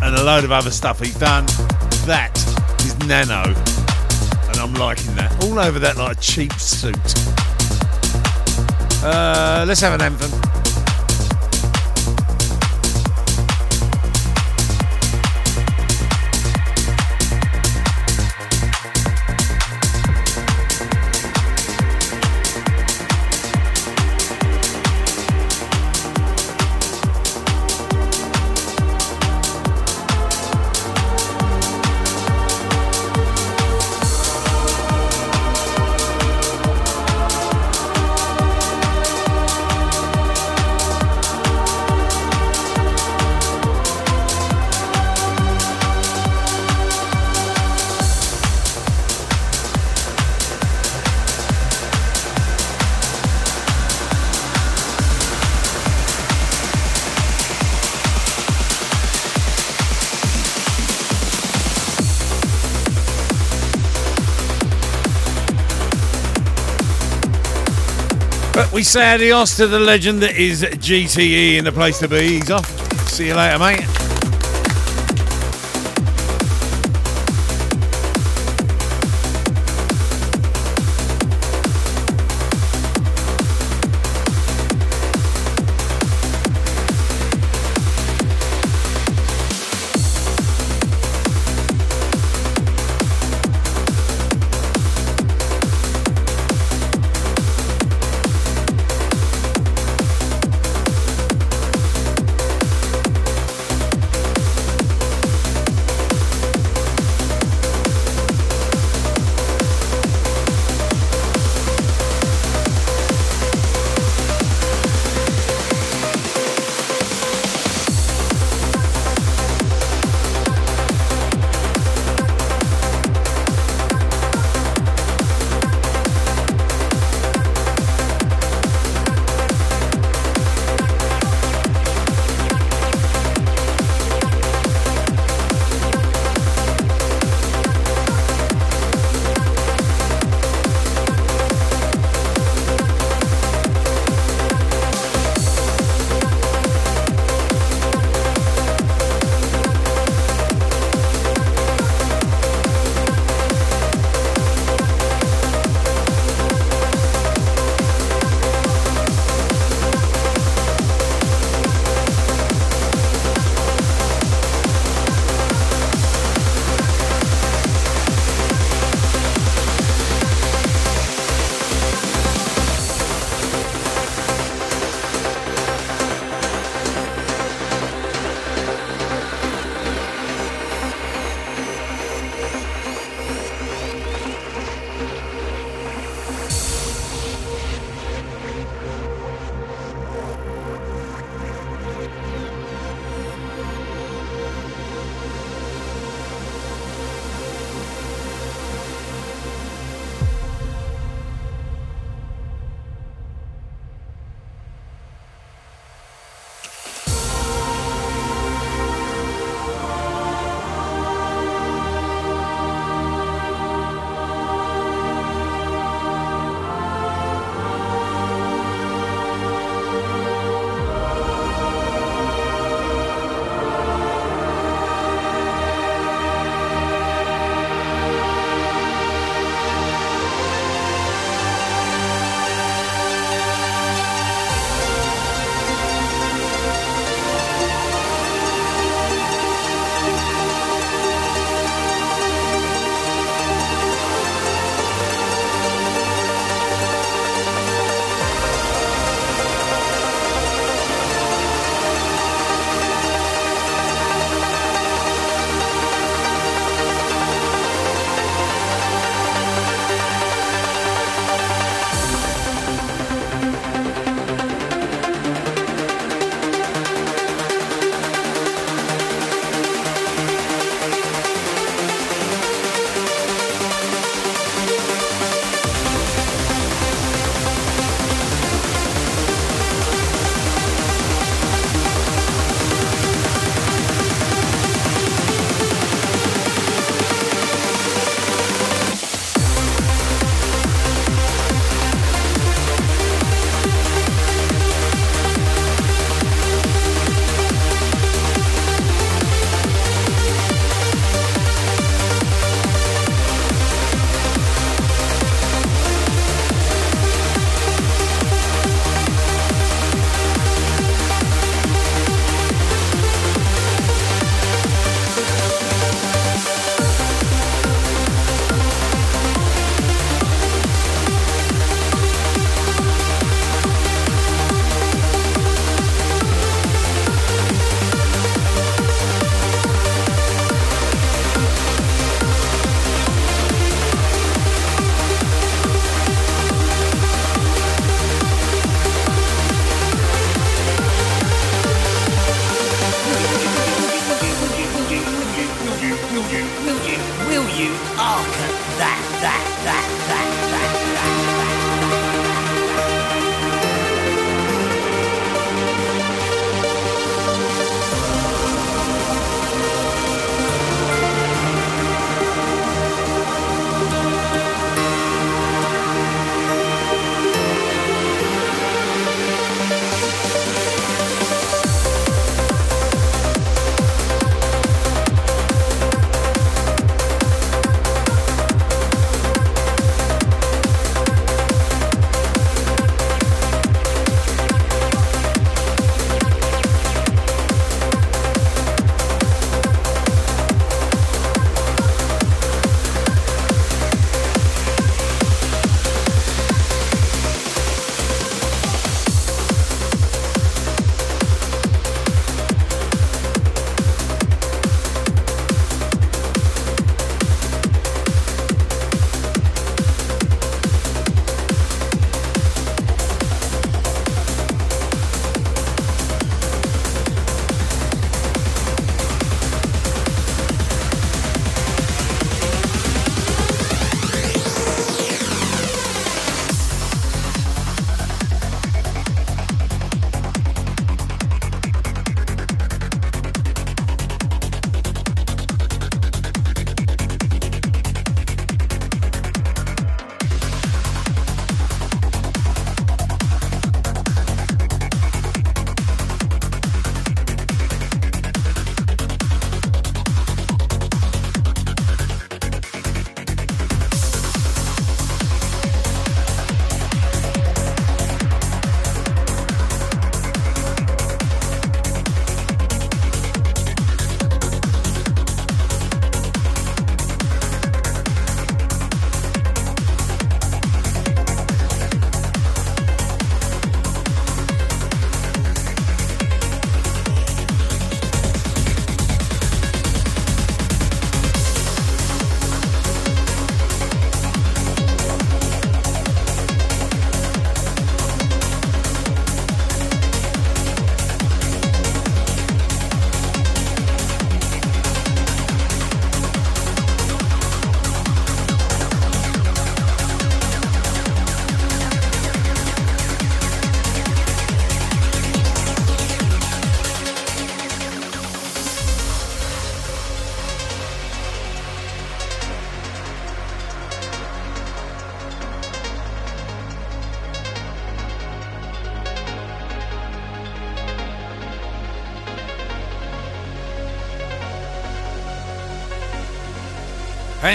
And 0.03 0.17
a 0.17 0.25
load 0.25 0.43
of 0.43 0.51
other 0.51 0.73
stuff 0.73 0.99
he's 0.99 1.15
done. 1.15 1.47
That 2.07 2.37
is 2.81 2.99
Nano. 3.07 3.45
And 4.49 4.57
I'm 4.57 4.75
liking 4.75 5.15
that. 5.15 5.45
All 5.45 5.59
over 5.61 5.79
that 5.79 5.97
like 5.99 6.21
cheap 6.21 6.53
suit. 6.55 6.97
Uh, 9.05 9.65
let's 9.69 9.81
have 9.81 9.95
an 9.95 10.03
anthem. 10.03 10.44
Say 68.85 69.15
adios 69.15 69.57
to 69.57 69.67
the 69.67 69.81
legend 69.81 70.21
that 70.23 70.37
is 70.37 70.63
GTE 70.63 71.57
in 71.57 71.65
the 71.65 71.73
place 71.73 71.99
to 72.01 72.09
be. 72.09 72.39
He's 72.39 72.51
off. 72.51 72.69
See 73.09 73.29
you 73.29 73.35
later, 73.35 73.59
mate. 73.59 74.04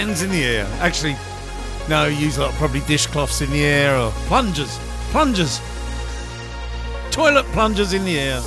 Hands 0.00 0.22
in 0.22 0.30
the 0.30 0.42
air. 0.42 0.66
Actually, 0.80 1.14
no, 1.86 2.06
use 2.06 2.38
like 2.38 2.54
probably 2.54 2.80
dishcloths 2.88 3.42
in 3.42 3.50
the 3.50 3.62
air 3.62 3.98
or 3.98 4.10
plungers. 4.28 4.78
Plungers. 5.10 5.60
Toilet 7.10 7.44
plungers 7.52 7.92
in 7.92 8.06
the 8.06 8.18
air. 8.18 8.40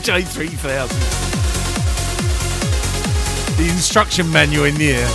CDJ 0.00 0.26
3000. 0.26 0.98
The 3.56 3.70
instruction 3.70 4.30
manual 4.32 4.64
in 4.64 4.74
the 4.76 4.92
air. 4.92 5.08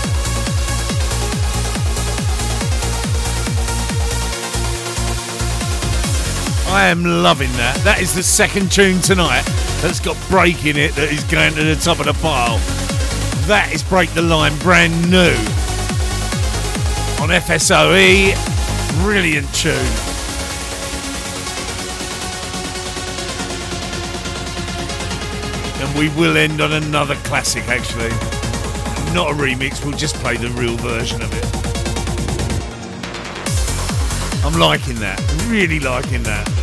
I 6.67 6.87
am 6.87 7.03
loving 7.03 7.51
that. 7.53 7.79
That 7.83 7.99
is 8.01 8.13
the 8.13 8.21
second 8.21 8.71
tune 8.71 9.01
tonight 9.01 9.43
that's 9.81 9.99
got 9.99 10.17
break 10.29 10.65
in 10.65 10.77
it 10.77 10.93
that 10.95 11.11
is 11.11 11.23
going 11.23 11.55
to 11.55 11.63
the 11.63 11.75
top 11.75 11.99
of 11.99 12.05
the 12.05 12.13
pile. 12.21 12.57
That 13.47 13.71
is 13.73 13.83
Break 13.83 14.11
the 14.13 14.21
Line, 14.21 14.57
brand 14.59 15.09
new. 15.09 15.33
On 17.23 17.29
FSOE. 17.29 18.35
Brilliant 19.03 19.51
tune. 19.53 20.04
We 25.97 26.09
will 26.09 26.37
end 26.37 26.61
on 26.61 26.73
another 26.73 27.15
classic, 27.23 27.63
actually. 27.67 28.09
Not 29.13 29.31
a 29.31 29.33
remix, 29.33 29.83
we'll 29.85 29.97
just 29.97 30.15
play 30.15 30.37
the 30.37 30.49
real 30.49 30.75
version 30.77 31.21
of 31.21 31.31
it. 31.33 31.45
I'm 34.45 34.59
liking 34.59 34.95
that. 34.95 35.19
Really 35.47 35.79
liking 35.79 36.23
that. 36.23 36.54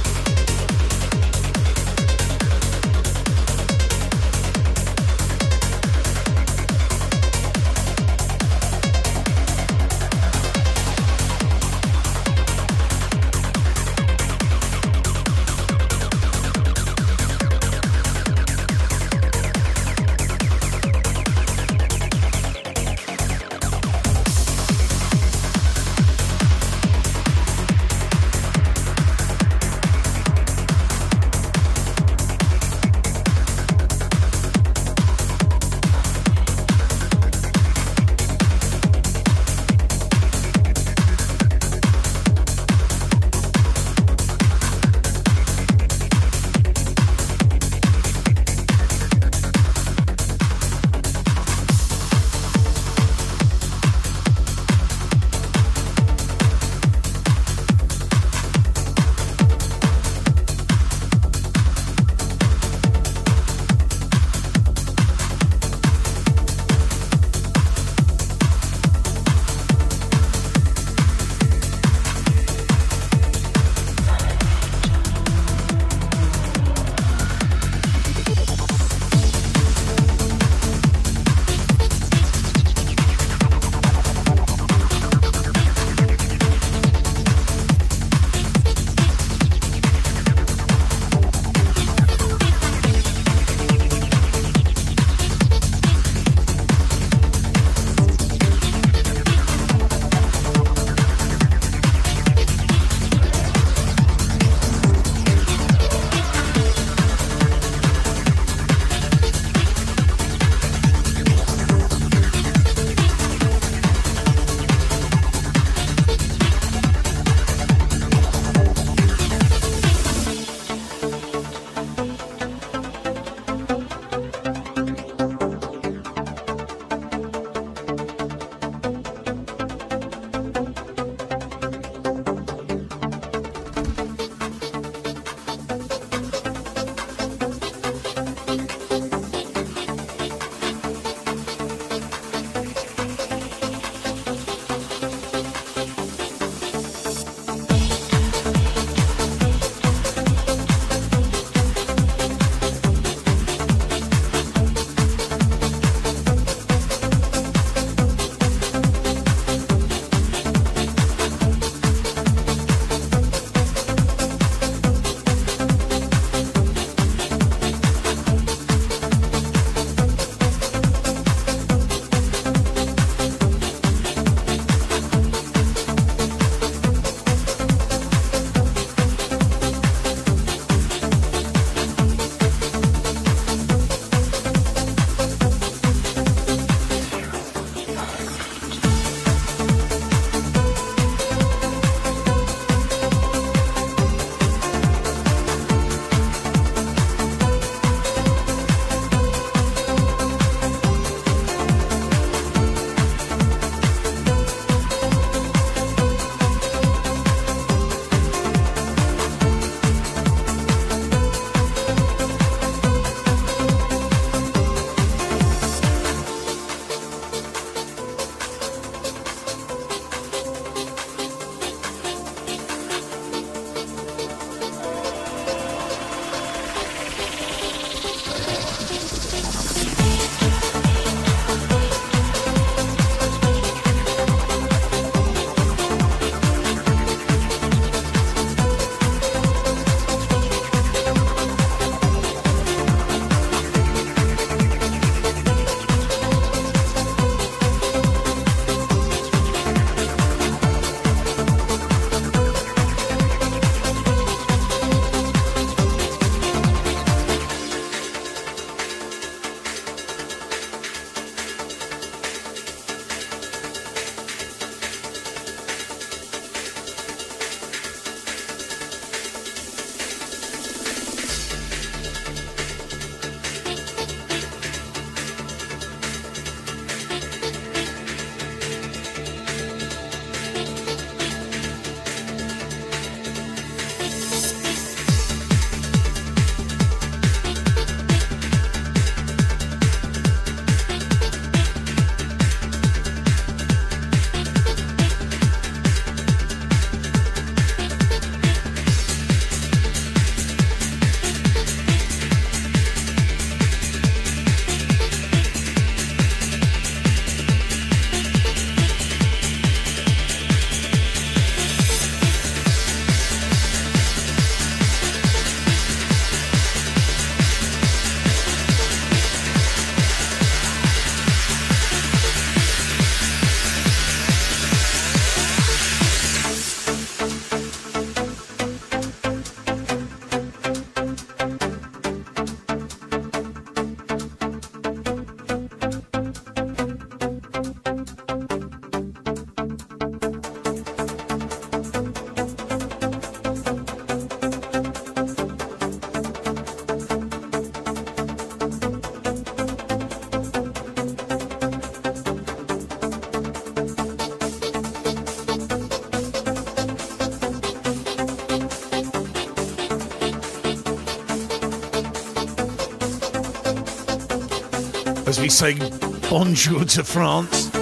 As 365.52 365.62
we 365.62 365.74
say 365.74 366.28
bonjour 366.30 366.84
to 366.84 367.04
France. 367.04 367.74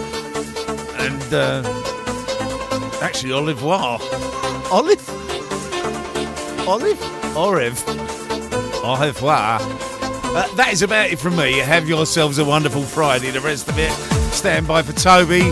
And 0.98 1.34
uh, 1.34 1.62
actually, 3.02 3.32
au 3.32 3.44
revoir. 3.44 3.98
Olive? 4.70 5.09
Olive? 6.66 7.01
Revoir. 7.36 7.80
Au 8.84 8.97
revoir. 9.01 9.59
Uh, 9.60 10.55
that 10.56 10.70
is 10.72 10.82
about 10.82 11.10
it 11.10 11.18
from 11.18 11.36
me. 11.36 11.59
Have 11.59 11.88
yourselves 11.88 12.38
a 12.38 12.44
wonderful 12.44 12.82
Friday. 12.82 13.30
The 13.30 13.40
rest 13.40 13.68
of 13.68 13.78
it, 13.78 13.92
stand 14.32 14.66
by 14.66 14.82
for 14.82 14.92
Toby 14.92 15.42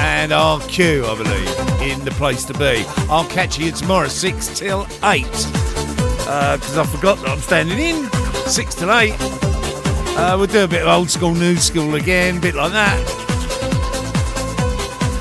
and 0.00 0.32
RQ, 0.32 1.04
I 1.04 1.16
believe, 1.16 1.92
in 1.92 2.04
the 2.04 2.12
place 2.12 2.44
to 2.44 2.54
be. 2.54 2.84
I'll 3.08 3.28
catch 3.28 3.58
you 3.58 3.70
tomorrow, 3.72 4.08
6 4.08 4.58
till 4.58 4.86
8. 5.04 5.24
Because 5.24 6.78
I 6.78 6.86
forgot 6.86 7.18
that 7.18 7.28
I'm 7.28 7.40
standing 7.40 7.78
in, 7.78 8.10
6 8.46 8.74
till 8.74 8.92
8. 8.92 9.39
Uh, 10.22 10.36
we'll 10.36 10.46
do 10.46 10.64
a 10.64 10.68
bit 10.68 10.82
of 10.82 10.88
old 10.88 11.08
school, 11.08 11.34
new 11.34 11.56
school 11.56 11.94
again, 11.94 12.38
bit 12.40 12.54
like 12.54 12.72
that. 12.72 13.00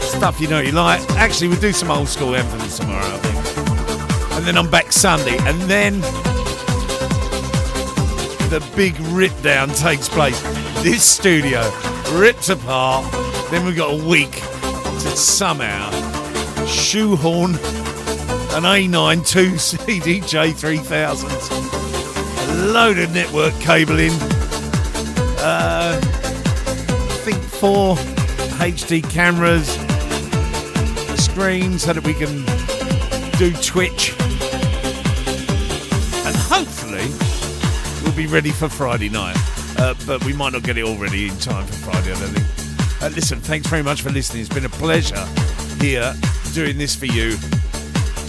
Stuff 0.02 0.42
you 0.42 0.50
know 0.50 0.60
you 0.60 0.74
like. 0.74 1.00
Actually, 1.12 1.48
we'll 1.48 1.62
do 1.62 1.72
some 1.72 1.90
old 1.90 2.10
school 2.10 2.36
anthems 2.36 2.78
tomorrow, 2.78 3.06
I 3.06 3.18
think. 3.20 4.34
And 4.34 4.46
then 4.46 4.58
I'm 4.58 4.70
back 4.70 4.92
Sunday. 4.92 5.38
And 5.48 5.58
then 5.62 6.02
the 8.50 8.62
big 8.76 9.00
rip 9.08 9.32
down 9.42 9.70
takes 9.70 10.10
place. 10.10 10.42
This 10.84 11.02
studio 11.02 11.62
ripped 12.12 12.50
apart. 12.50 13.10
Then 13.52 13.66
we've 13.66 13.78
got 13.78 13.94
a 13.98 14.06
week 14.06 14.34
to 14.34 15.16
somehow 15.16 15.90
shoehorn 16.66 17.52
an 18.52 18.64
A9 18.64 19.26
2 19.26 19.52
CDJ 19.54 20.54
3000, 20.54 21.30
a 22.50 22.74
load 22.74 23.00
of 23.00 23.14
network 23.14 23.54
cabling, 23.62 24.12
four 27.60 27.98
HD 28.58 29.04
cameras, 29.10 29.76
a 31.10 31.18
screen 31.18 31.78
so 31.78 31.92
that 31.92 32.06
we 32.06 32.14
can 32.14 32.46
do 33.38 33.52
Twitch, 33.62 34.12
and 36.26 36.36
hopefully 36.38 37.06
we'll 38.02 38.16
be 38.16 38.28
ready 38.28 38.52
for 38.52 38.70
Friday 38.70 39.10
night. 39.10 39.36
Uh, 39.78 39.94
but 40.08 40.24
we 40.24 40.32
might 40.32 40.54
not 40.54 40.64
get 40.64 40.78
it 40.78 40.84
all 40.84 40.96
ready 40.96 41.28
in 41.28 41.36
time 41.38 41.66
for 41.66 41.74
Friday, 41.74 42.14
I 42.14 42.20
don't 42.20 42.30
think. 42.30 43.04
Uh, 43.04 43.14
listen, 43.14 43.42
thanks 43.42 43.68
very 43.68 43.84
much 43.84 44.04
for 44.04 44.10
listening. 44.10 44.42
It's 44.42 44.54
been 44.54 44.64
a 44.64 44.70
pleasure 44.70 45.26
here 45.82 46.14
doing 46.54 46.78
this 46.78 46.96
for 46.96 47.08
you. 47.08 47.36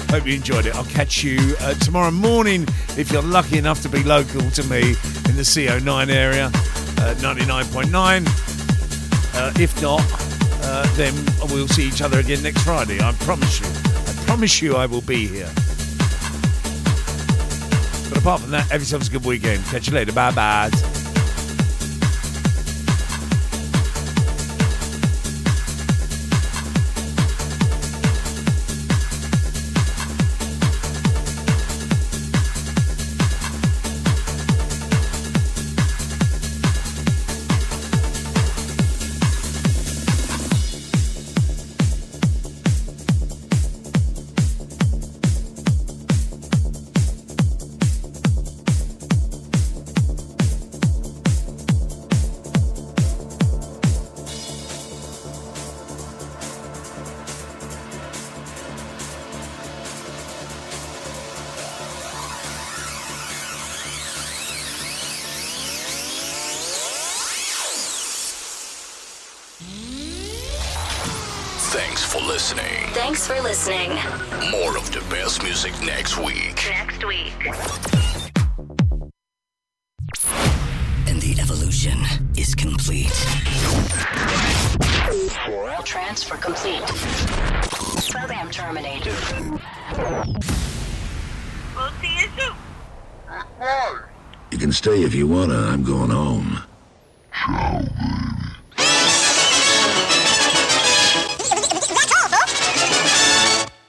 Hope 0.09 0.27
you 0.27 0.35
enjoyed 0.35 0.67
it. 0.67 0.75
I'll 0.75 0.85
catch 0.87 1.23
you 1.23 1.55
uh, 1.61 1.75
tomorrow 1.75 2.11
morning 2.11 2.67
if 2.99 3.13
you're 3.13 3.23
lucky 3.23 3.59
enough 3.59 3.81
to 3.83 3.89
be 3.89 4.03
local 4.03 4.41
to 4.51 4.65
me 4.65 4.81
in 4.81 5.37
the 5.37 5.47
CO9 5.47 6.09
area, 6.09 6.47
uh, 6.47 7.15
99.9. 7.19 8.50
Uh, 9.41 9.51
if 9.59 9.81
not, 9.81 10.03
uh, 10.65 10.87
then 10.97 11.15
we'll 11.51 11.67
see 11.67 11.89
each 11.89 12.03
other 12.03 12.19
again 12.19 12.43
next 12.43 12.63
Friday. 12.63 13.01
I 13.01 13.13
promise 13.21 13.59
you. 13.59 13.67
I 13.67 14.25
promise 14.27 14.61
you 14.61 14.77
I 14.77 14.85
will 14.85 15.01
be 15.01 15.27
here. 15.27 15.51
But 18.11 18.19
apart 18.19 18.43
from 18.43 18.51
that, 18.51 18.67
have 18.71 18.83
yourselves 18.83 19.09
a 19.09 19.13
good 19.13 19.25
weekend. 19.25 19.65
Catch 19.65 19.89
you 19.89 19.95
later. 19.95 20.13
Bye 20.13 20.33
bye. 20.33 20.90